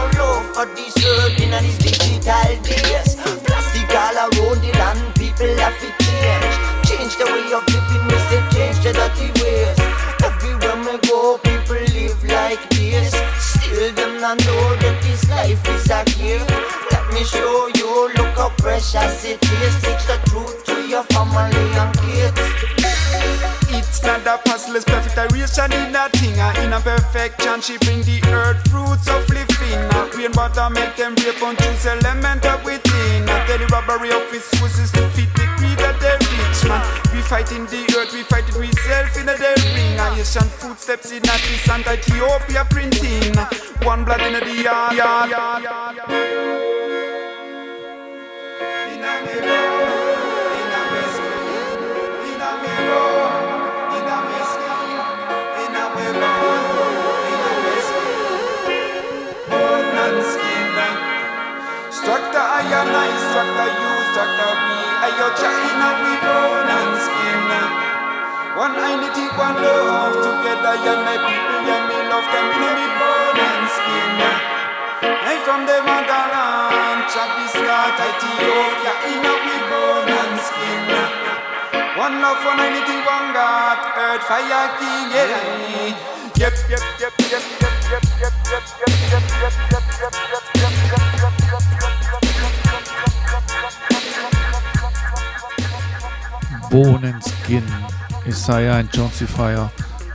Conquer 0.56 0.74
this 0.74 0.96
earth 1.04 1.38
in 1.38 1.50
these 1.62 1.76
digital 1.76 2.56
days. 2.64 3.14
Plastic 3.44 3.92
all 3.92 4.16
around 4.16 4.60
the 4.64 4.72
land, 4.78 5.14
people 5.14 5.52
have 5.60 5.76
to 5.80 5.88
change. 6.00 6.56
Change 6.88 7.12
the 7.18 7.26
way 7.28 7.52
of 7.52 7.60
living, 7.68 8.04
we 8.08 8.16
say 8.24 8.40
change 8.56 8.80
the 8.82 8.92
dirty 8.94 9.28
ways. 9.42 9.76
Everywhere 10.24 10.80
we 10.80 10.96
go, 11.08 11.36
people 11.44 11.76
live 11.92 12.24
like 12.24 12.70
this. 12.70 13.12
Still 13.38 13.92
them 13.92 14.18
not 14.22 14.38
know 14.46 14.76
that 14.76 15.02
this 15.02 15.28
life 15.28 15.60
is 15.68 15.90
a 15.90 16.02
gift. 16.16 16.50
Let 16.90 17.12
me 17.12 17.22
show 17.24 17.68
you, 17.76 18.12
look 18.16 18.34
how 18.36 18.48
precious 18.56 19.24
it 19.26 19.44
is. 19.60 19.74
Teach 19.82 20.06
the 20.06 20.18
truth 20.24 20.64
to 20.64 20.88
your 20.88 21.02
family 21.04 21.68
and. 21.76 22.05
It's 23.96 24.04
not 24.04 24.26
a 24.26 24.36
puzzle, 24.44 24.76
it's 24.76 24.84
perfect 24.84 25.16
iteration 25.16 25.72
in 25.72 25.96
a 25.96 26.08
thing. 26.10 26.38
uh, 26.38 26.52
In 26.60 26.70
a 26.74 26.80
perfection, 26.80 27.62
she 27.62 27.78
bring 27.78 28.02
the 28.04 28.20
earth 28.28 28.60
fruits 28.68 29.08
of 29.08 29.24
living. 29.32 29.80
uh, 29.96 30.10
Rain 30.12 30.32
water 30.36 30.68
make 30.68 30.94
them 30.96 31.14
break 31.14 31.40
on 31.40 31.56
choose 31.56 31.86
element 31.86 32.44
of 32.44 32.62
within. 32.62 33.24
uh, 33.26 33.46
Tell 33.46 33.56
the 33.56 33.66
robbery 33.72 34.10
of 34.12 34.28
his 34.30 34.44
sources 34.44 34.92
to 34.92 35.00
fit 35.16 35.32
the 35.32 35.48
greed 35.56 35.80
of 35.80 35.96
the 35.98 36.12
rich 36.28 36.68
man. 36.68 36.84
We 37.14 37.22
fighting 37.22 37.64
the 37.72 37.80
earth, 37.96 38.12
we 38.12 38.22
fight 38.24 38.44
it 38.46 38.56
we 38.60 38.68
self 38.84 39.16
in 39.16 39.30
a 39.30 39.34
the 39.34 39.52
ring. 39.64 39.98
uh, 39.98 40.12
Asian 40.20 40.44
footsteps 40.60 41.10
in 41.10 41.24
a 41.24 41.32
and 41.72 41.86
Ethiopia 41.88 42.66
printing. 42.68 43.32
uh, 43.38 43.48
One 43.82 44.04
blood 44.04 44.20
in 44.20 44.34
the 44.34 44.62
yard. 44.62 44.92
yard, 44.92 45.30
yard. 45.30 45.62
In 48.92 49.00
a 49.00 49.14
road, 49.40 50.52
in 50.60 50.72
a 50.76 51.02
skin, 51.16 51.80
in 52.28 52.40
a 52.44 52.50
me 52.60 53.15
Iron, 62.24 62.88
I 62.96 63.12
struck 63.28 63.50
the 63.60 63.66
you, 63.76 63.92
struck 64.16 64.32
the 64.40 64.48
me. 64.64 64.78
Ayo 65.04 65.28
China, 65.36 65.88
we 66.00 66.12
bone 66.24 66.70
and 66.72 66.94
skin. 66.96 67.50
One 68.56 68.72
unity, 68.72 69.28
one 69.36 69.56
love 69.60 70.16
together, 70.16 70.74
yeah, 70.80 70.96
my 71.04 71.16
people, 71.20 71.60
yeah, 71.68 71.88
me 71.92 71.98
love 72.08 72.24
them, 72.32 72.46
you 72.56 72.70
me 72.72 72.86
bone 72.96 73.36
and 73.36 73.66
skin. 73.68 74.20
I'm 75.12 75.38
from 75.44 75.60
the 75.68 75.76
motherland, 75.84 77.04
Chad 77.12 77.30
the 77.36 77.46
start, 77.52 78.00
Ethiopia, 78.00 78.94
in 79.12 79.20
a 79.28 79.34
we 79.44 79.56
bone 79.68 80.08
and 80.08 80.36
skin. 80.40 80.88
One 82.00 82.16
love, 82.24 82.40
one 82.48 82.64
unity, 82.64 82.96
one 83.04 83.36
God, 83.36 83.78
earth, 83.92 84.24
fire, 84.24 84.68
king, 84.80 85.12
yeah. 85.12 85.92
Yep, 86.36 86.54
yep, 86.72 86.80
yep, 87.00 87.12
yep, 87.28 87.44
yep, 87.60 87.68
yep, 87.92 88.04
yep, 88.20 88.34
yep, 88.48 88.64
yep, 89.12 89.22
yep, 89.40 89.52
yep, 89.68 89.84
yep, 90.00 90.14
yep, 90.40 90.52
yep, 90.56 90.72
yep, 91.20 91.72
yep, 91.82 91.85
Bone 96.76 97.06
and 97.06 97.24
Skin, 97.24 97.64
Isayah 98.26 98.74
and 98.74 98.92
Jone 98.92 99.08
C 99.08 99.24
Fyah 99.24 99.72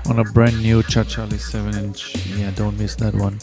on 0.07 0.19
a 0.19 0.23
brand 0.23 0.61
new 0.61 0.83
Jah 0.83 1.03
Chalice 1.03 1.49
7 1.49 1.73
inch. 1.83 2.15
Yeah, 2.37 2.51
don't 2.51 2.77
miss 2.77 2.93
that 2.97 3.15
one. 3.15 3.39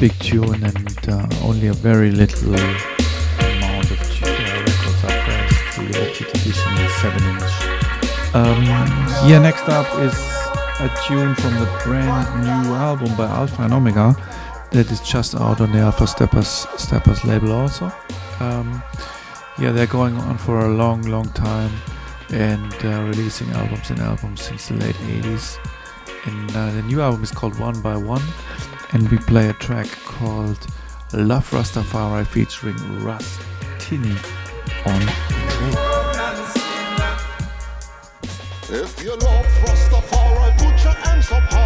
Big 0.00 0.12
tune 0.18 0.64
and 0.64 1.08
uh, 1.08 1.28
only 1.44 1.68
a 1.68 1.72
very 1.72 2.10
little 2.10 2.52
amount 2.56 3.88
of 3.92 4.00
uh, 4.02 4.58
records 4.58 5.04
are 5.04 5.22
pressed. 5.22 5.76
The 5.76 5.82
limited 5.92 6.28
edition 6.34 6.88
7 6.98 7.22
inch. 7.30 8.34
Um, 8.34 8.64
yeah, 9.30 9.38
next 9.40 9.68
up 9.68 9.86
is 10.00 10.18
a 10.80 10.90
tune 11.06 11.36
from 11.36 11.54
the 11.60 11.70
brand 11.84 12.42
new 12.42 12.74
album 12.74 13.14
by 13.16 13.26
Alpha 13.26 13.62
and 13.62 13.72
Omega 13.72 14.16
that 14.72 14.90
is 14.90 15.00
just 15.02 15.36
out 15.36 15.60
on 15.60 15.70
the 15.70 15.78
Alpha 15.78 16.08
Steppers 16.08 16.66
Steppers 16.76 17.24
label 17.24 17.52
also. 17.52 17.92
Um, 18.40 18.82
yeah, 19.60 19.70
they're 19.70 19.86
going 19.86 20.16
on 20.16 20.38
for 20.38 20.58
a 20.66 20.68
long, 20.68 21.02
long 21.02 21.30
time 21.34 21.70
and 22.32 22.74
uh, 22.84 23.02
releasing 23.04 23.50
albums 23.50 23.90
and 23.90 24.00
albums 24.00 24.42
since 24.42 24.68
the 24.68 24.74
late 24.74 24.96
80s. 24.96 25.58
And 26.24 26.56
uh, 26.56 26.70
the 26.72 26.82
new 26.82 27.00
album 27.00 27.22
is 27.22 27.30
called 27.30 27.58
One 27.58 27.80
by 27.80 27.96
One, 27.96 28.22
and 28.92 29.08
we 29.10 29.18
play 29.18 29.48
a 29.48 29.52
track 29.54 29.88
called 30.04 30.66
Love 31.12 31.48
Rastafari 31.50 32.26
featuring 32.26 32.76
Ras 33.04 33.38
Tinny 33.78 34.16
on. 34.86 35.02
If 38.68 39.02
you 39.02 39.16
love 39.16 39.46
Rastafari, 39.64 40.58
put 40.58 40.84
your 40.84 40.94
hands 40.94 41.30
up 41.30 41.42
high 41.42 41.61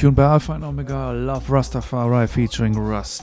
tune 0.00 0.14
by 0.14 0.22
Alpha 0.22 0.52
and 0.52 0.64
Omega, 0.64 1.12
Love 1.12 1.48
Rastafari 1.48 2.26
featuring 2.26 2.72
Ras 2.72 3.22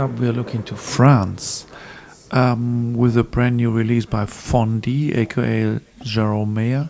up, 0.00 0.18
we 0.18 0.26
are 0.26 0.32
looking 0.32 0.62
to 0.62 0.74
France 0.74 1.66
um, 2.30 2.94
with 2.94 3.18
a 3.18 3.22
brand 3.22 3.58
new 3.58 3.70
release 3.70 4.06
by 4.06 4.24
Von 4.24 4.80
D, 4.80 5.12
aka 5.12 5.78
Jerome 6.02 6.54
Mayer, 6.54 6.88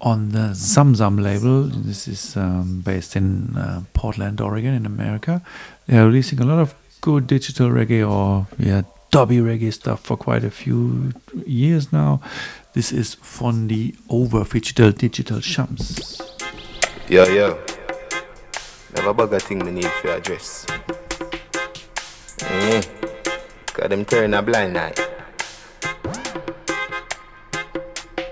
on 0.00 0.30
the 0.30 0.54
Zamzam 0.54 1.20
label. 1.20 1.64
This 1.64 2.06
is 2.06 2.36
um, 2.36 2.82
based 2.84 3.16
in 3.16 3.56
uh, 3.56 3.82
Portland, 3.94 4.40
Oregon, 4.40 4.74
in 4.74 4.86
America. 4.86 5.42
They 5.88 5.98
are 5.98 6.06
releasing 6.06 6.38
a 6.40 6.44
lot 6.44 6.60
of 6.60 6.74
good 7.00 7.26
digital 7.26 7.68
reggae 7.68 8.08
or 8.08 8.46
yeah, 8.58 8.82
dubby 9.10 9.42
reggae 9.42 9.72
stuff 9.72 10.00
for 10.04 10.16
quite 10.16 10.44
a 10.44 10.50
few 10.50 11.12
years 11.46 11.92
now. 11.92 12.20
This 12.74 12.92
is 12.92 13.14
Von 13.14 13.66
D 13.66 13.96
over 14.08 14.44
Digital 14.44 14.92
Digital 14.92 15.40
Shams. 15.40 16.20
Yo, 17.08 17.24
yo. 17.24 17.58
Never 18.94 19.12
bugger 19.12 19.42
thing 19.42 19.64
me 19.64 19.72
need 19.72 19.90
for 20.00 20.10
address. 20.10 20.66
Eh. 22.56 22.82
Cause 23.66 23.88
them 23.90 24.04
turn 24.04 24.32
a 24.32 24.40
blind 24.42 24.78
eye. 24.78 24.94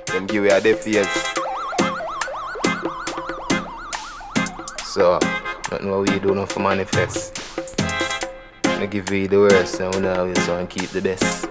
Them 0.07 0.27
give 0.27 0.45
you 0.45 0.51
a 0.51 0.61
deaf 0.61 0.87
ears. 0.89 1.07
So, 4.87 5.19
nothing 5.71 5.91
what 5.91 6.09
we 6.09 6.19
do 6.19 6.35
not 6.35 6.51
for 6.51 6.61
manifest. 6.61 7.39
I 8.65 8.87
give 8.87 9.11
you 9.11 9.29
the 9.29 9.39
worst 9.39 9.81
and 9.81 9.95
we 9.95 10.09
always 10.09 10.49
want 10.49 10.71
to 10.71 10.79
keep 10.79 10.89
the 10.91 11.03
best. 11.03 11.45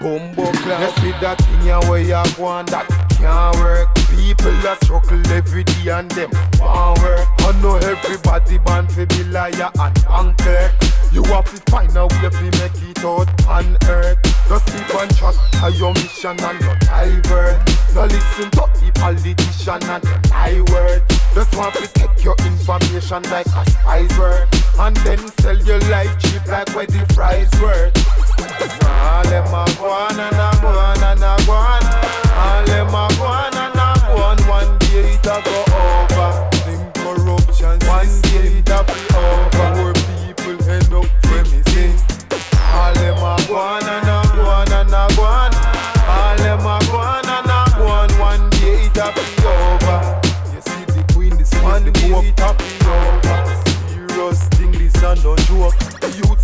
Bumbo 0.00 0.50
class. 0.52 0.94
See 1.02 1.10
that 1.20 1.36
thing 1.38 1.66
ya 1.66 1.80
where 1.88 2.00
you 2.00 2.42
want 2.42 2.70
that 2.70 3.05
can't 3.16 3.56
work. 3.56 3.88
People 4.12 4.52
that 4.62 4.78
struggle 4.84 5.20
every 5.32 5.64
day 5.64 5.90
and 5.90 6.10
them 6.12 6.30
want 6.60 7.00
work. 7.00 7.26
I 7.40 7.52
know 7.62 7.76
everybody 7.76 8.58
born 8.58 8.86
for 8.88 9.06
be 9.06 9.24
liar 9.24 9.70
and 9.78 9.94
bank 10.04 10.38
clerk. 10.38 10.72
You 11.12 11.22
have 11.24 11.44
to 11.46 11.70
find 11.70 11.96
a 11.96 12.06
way 12.06 12.28
to 12.28 12.44
make 12.60 12.76
it 12.82 13.04
out 13.04 13.28
on 13.48 13.76
earth. 13.88 14.18
Just 14.48 14.66
keep 14.66 14.94
on 14.94 15.08
track 15.08 15.34
of 15.62 15.74
your 15.78 15.92
mission 15.94 16.36
and 16.38 16.60
your 16.60 16.76
divert. 16.84 17.56
Now 17.94 18.04
listen 18.04 18.50
to 18.50 18.64
the 18.80 18.90
politician 18.94 19.82
and 19.82 20.04
your 20.04 20.20
lie 20.30 20.60
word. 20.70 21.02
Just 21.34 21.56
want 21.56 21.74
to 21.74 21.86
take 21.88 22.24
your 22.24 22.36
information 22.44 23.22
like 23.30 23.46
a 23.46 23.70
spice 23.70 24.18
word. 24.18 24.48
And 24.78 24.96
then 24.98 25.18
sell 25.40 25.56
your 25.56 25.80
life 25.88 26.12
cheap 26.20 26.46
like 26.46 26.74
where 26.74 26.86
the 26.86 27.06
fries 27.14 27.50
worth. 27.60 28.25
All 28.40 29.24
them 29.24 29.46
a 29.46 29.64
go 29.78 29.90
on 29.90 30.20
and 30.20 30.36
a 30.36 30.50
go 30.60 30.68
on 30.68 31.02
and 31.02 31.22
a 31.22 31.36
go 31.46 31.52
on. 31.52 31.82
All 32.36 32.64
them 32.66 32.88
a 32.88 33.08
go 33.16 33.24
on 33.24 33.54
and 33.56 33.78
a 33.78 33.88
go 34.08 34.22
on. 34.22 34.38
One 34.48 34.78
day 34.78 35.14
it 35.14 35.26
a 35.26 35.40
go 35.44 35.58
over. 35.80 36.30
Them 36.66 36.82
corruption 36.94 37.78
one 37.88 38.12
day 38.22 38.60
it 38.60 38.68
a 38.68 38.78
be 38.84 38.98
over. 39.16 39.68
Poor 39.74 39.92
people 39.94 40.70
end 40.70 40.92
up 40.92 41.06
premises. 41.22 42.02
All 42.74 42.92
them 42.94 43.18
a 43.18 43.36
go 43.48 43.56
on 43.56 43.82
and 43.88 44.08
a 44.08 44.18
go 44.34 44.42
on 44.42 44.72
and 44.72 44.90
a 44.90 45.06
go 45.16 45.22
on. 45.22 45.52
All 46.08 46.36
them 46.36 46.60
a 46.60 46.78
go 46.90 46.96
on 46.98 47.26
and 47.26 47.50
a 47.50 47.78
go 47.78 47.86
on. 47.86 48.10
One 48.18 48.50
day 48.50 48.86
it 48.86 48.96
a 48.96 49.12
be 49.14 49.24
over. 49.46 49.98
You 50.52 50.60
see 50.60 50.84
the 50.92 51.02
queen, 51.12 51.36
the 51.36 51.44
one 51.62 51.84
day 51.84 52.10
it 52.28 52.40
a 52.40 52.54
be 52.58 52.70
over. 52.86 53.38
Serious 53.88 54.40
thing, 54.48 54.72
this 54.72 54.94
a 55.02 55.14
no 55.22 55.36
joke. 55.36 55.75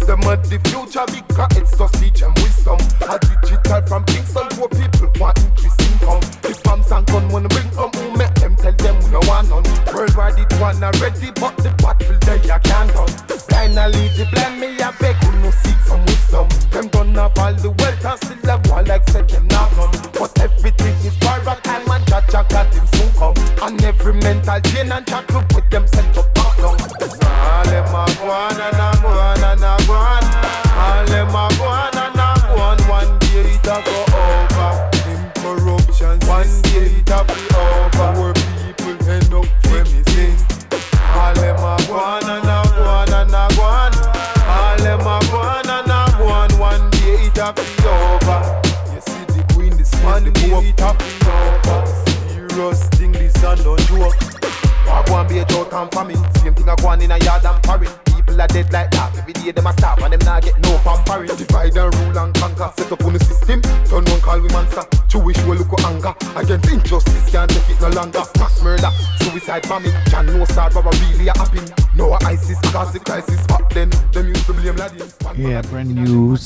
The 0.03 0.19
at 0.27 0.43
the 0.51 0.59
future 0.66 1.07
because 1.07 1.57
it's 1.57 1.79
just 1.79 1.95
teach 1.95 2.20
them 2.20 2.35
wisdom. 2.43 2.77
A 3.07 3.19
digital 3.23 3.81
from 3.87 4.05
Kingston, 4.05 4.49
poor 4.59 4.69
people 4.69 5.09
want 5.23 5.39
increase 5.39 5.79
income. 5.79 6.19
The 6.43 6.59
bombs 6.65 6.91
and 6.91 7.07
gun 7.07 7.29
wanna 7.31 7.49
bring 7.49 7.70
come 7.70 7.91
who 7.95 8.19
make 8.19 8.35
them 8.35 8.57
tell 8.57 8.74
them 8.74 8.99
we 8.99 9.11
no 9.15 9.20
want 9.31 9.49
none. 9.49 9.62
Worldwide 9.95 10.43
it 10.43 10.53
one 10.59 10.83
already, 10.83 11.31
but 11.39 11.57
the 11.62 11.70
battle 11.79 12.19
they 12.27 12.43
a 12.51 12.59
can't 12.59 12.91
done. 12.91 13.15
Finally 13.47 14.11
the 14.19 14.27
blind, 14.35 14.59
me 14.61 14.74
I 14.83 14.91
beg 14.99 15.16
who 15.23 15.39
no 15.39 15.51
seek 15.62 15.79
some 15.87 16.03
wisdom. 16.05 16.51
Them 16.74 16.91
have 17.15 17.39
all 17.39 17.55
the 17.55 17.70
wealth 17.70 18.05
and 18.05 18.19
still 18.19 18.51
a 18.51 18.59
go 18.59 18.83
like 18.83 19.09
said 19.09 19.31
them 19.31 19.52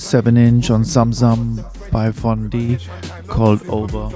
7 0.06 0.36
inch 0.36 0.70
on 0.70 0.84
Zamzam 0.84 1.64
by 1.90 2.10
Von 2.10 2.48
D 2.48 2.78
called 3.26 3.60
Over. 3.68 4.14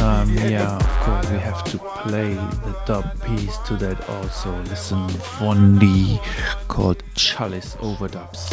Um, 0.00 0.32
yeah, 0.36 0.76
of 0.76 0.88
course, 1.04 1.28
we 1.32 1.38
have 1.38 1.64
to 1.64 1.78
play 1.78 2.34
the 2.34 2.76
dub 2.86 3.04
piece 3.24 3.56
to 3.66 3.74
that 3.74 4.08
also. 4.08 4.56
Listen, 4.62 5.08
Von 5.40 5.80
D 5.80 6.20
called 6.68 7.02
Chalice 7.16 7.74
Overdubs. 7.80 8.46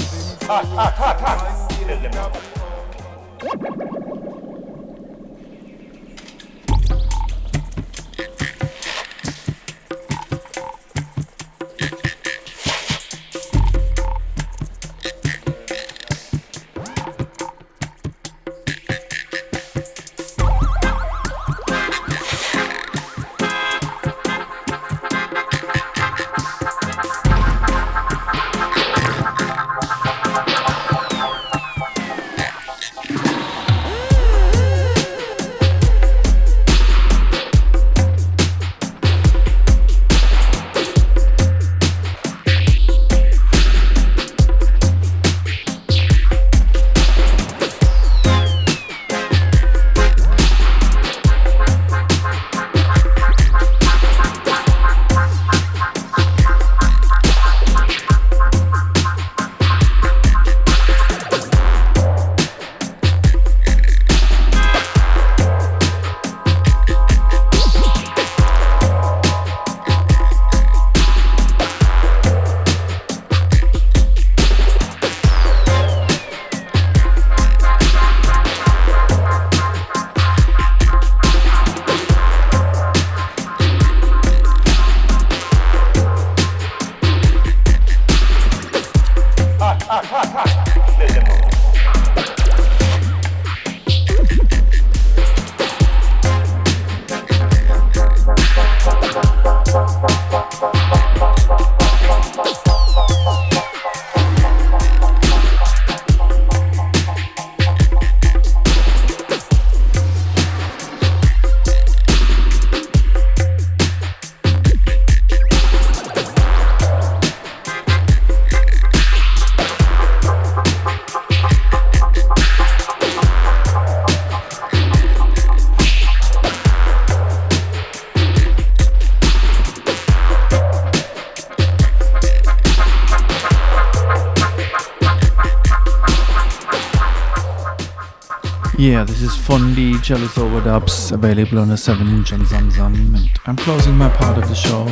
Chalice 140.03 140.35
Overdubs, 140.35 141.13
available 141.13 141.59
on 141.59 141.69
the 141.69 141.77
7 141.77 142.05
inch 142.09 142.33
on 142.33 142.41
Zamzam. 142.41 143.15
And 143.15 143.29
I'm 143.45 143.55
closing 143.55 143.97
my 143.97 144.09
part 144.09 144.37
of 144.37 144.49
the 144.49 144.53
show 144.53 144.83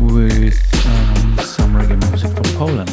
with 0.00 0.58
um, 0.86 1.44
some 1.44 1.74
reggae 1.74 2.00
music 2.08 2.30
from 2.32 2.56
Poland. 2.56 2.88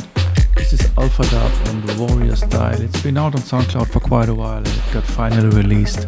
This 0.58 0.74
is 0.74 0.82
Alpha 0.98 1.24
Dub 1.24 1.52
and 1.68 1.84
the 1.84 2.04
Warrior 2.04 2.36
Style. 2.36 2.82
It's 2.82 3.02
been 3.02 3.18
out 3.18 3.34
on 3.34 3.40
SoundCloud 3.40 3.88
for 3.88 4.02
quite 4.02 4.28
a 4.28 4.36
while 4.36 4.58
and 4.58 4.68
it 4.68 4.84
got 4.92 5.06
finally 5.06 5.56
released 5.56 6.06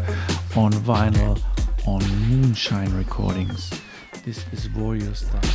on 0.57 0.73
vinyl 0.73 1.41
on 1.87 2.01
Moonshine 2.29 2.93
Recordings. 2.97 3.69
This 4.25 4.45
is 4.51 4.69
Warrior 4.71 5.13
Style. 5.13 5.48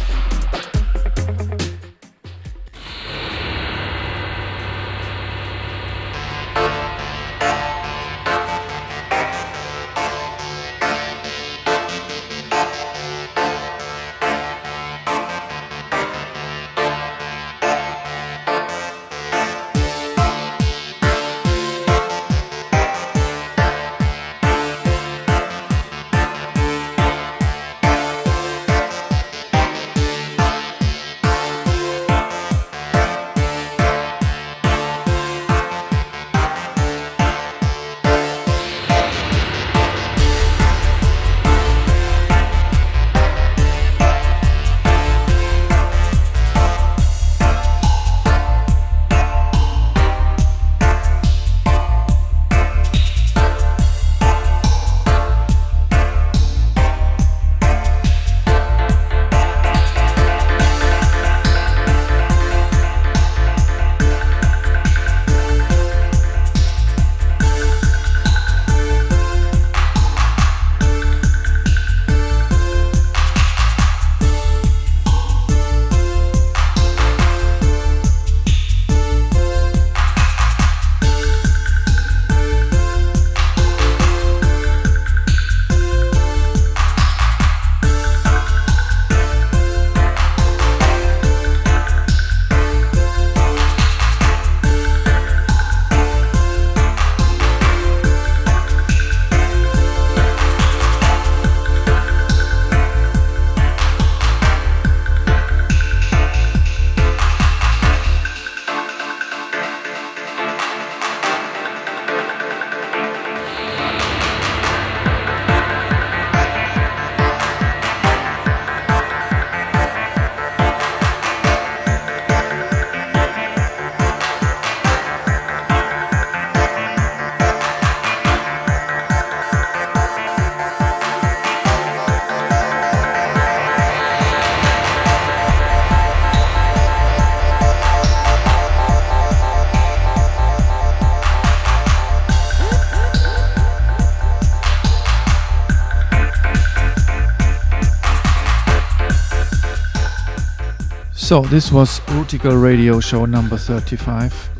So, 151.25 151.41
this 151.41 151.73
was 151.73 152.01
Rootikal 152.01 152.63
Radio 152.63 153.01
Show 153.01 153.25
number 153.25 153.57
35. 153.57 154.51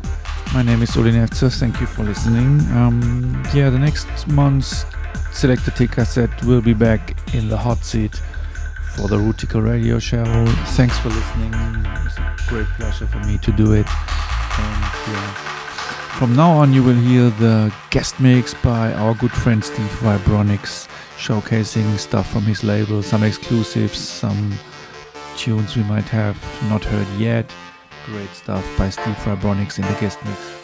My 0.55 0.63
name 0.63 0.81
is 0.81 0.95
Uli 0.95 1.11
Nefzer. 1.11 1.55
Thank 1.59 1.79
you 1.79 1.85
for 1.85 2.01
listening. 2.01 2.59
Um, 2.71 3.43
yeah, 3.53 3.69
the 3.69 3.77
next 3.77 4.07
month's 4.27 4.83
Selector 5.31 5.69
TKZ 5.69 6.43
will 6.43 6.63
be 6.63 6.73
back 6.73 7.23
in 7.35 7.49
the 7.49 7.55
hot 7.55 7.85
seat 7.85 8.19
for 8.95 9.07
the 9.07 9.15
Rootikal 9.15 9.63
Radio 9.63 9.99
Show. 9.99 10.25
Thanks 10.73 10.97
for 10.97 11.09
listening. 11.09 11.53
It's 12.03 12.17
a 12.17 12.35
great 12.47 12.67
pleasure 12.79 13.05
for 13.05 13.19
me 13.19 13.37
to 13.37 13.51
do 13.51 13.73
it. 13.73 13.85
And 14.57 14.81
yeah, 15.07 15.33
from 16.17 16.35
now 16.35 16.49
on, 16.49 16.73
you 16.73 16.81
will 16.81 16.95
hear 16.95 17.29
the 17.29 17.71
guest 17.91 18.19
mix 18.19 18.55
by 18.55 18.91
our 18.93 19.13
good 19.13 19.31
friend 19.31 19.63
Steve 19.63 19.99
Vibronics, 19.99 20.87
showcasing 21.19 21.95
stuff 21.99 22.31
from 22.31 22.41
his 22.41 22.63
label, 22.63 23.03
some 23.03 23.21
exclusives, 23.21 23.99
some 23.99 24.57
tunes 25.37 25.75
we 25.75 25.83
might 25.83 26.09
have 26.09 26.37
not 26.69 26.83
heard 26.83 27.07
yet. 27.19 27.51
Great 28.05 28.29
stuff 28.31 28.65
by 28.77 28.89
Steve 28.89 29.15
Vibronics 29.17 29.79
in 29.79 29.85
the 29.85 29.99
guest 29.99 30.23
mix 30.25 30.54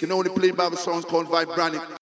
Can 0.00 0.12
only 0.12 0.30
play 0.30 0.50
the 0.70 0.78
songs 0.78 1.04
called 1.04 1.28
Vibranic. 1.28 1.99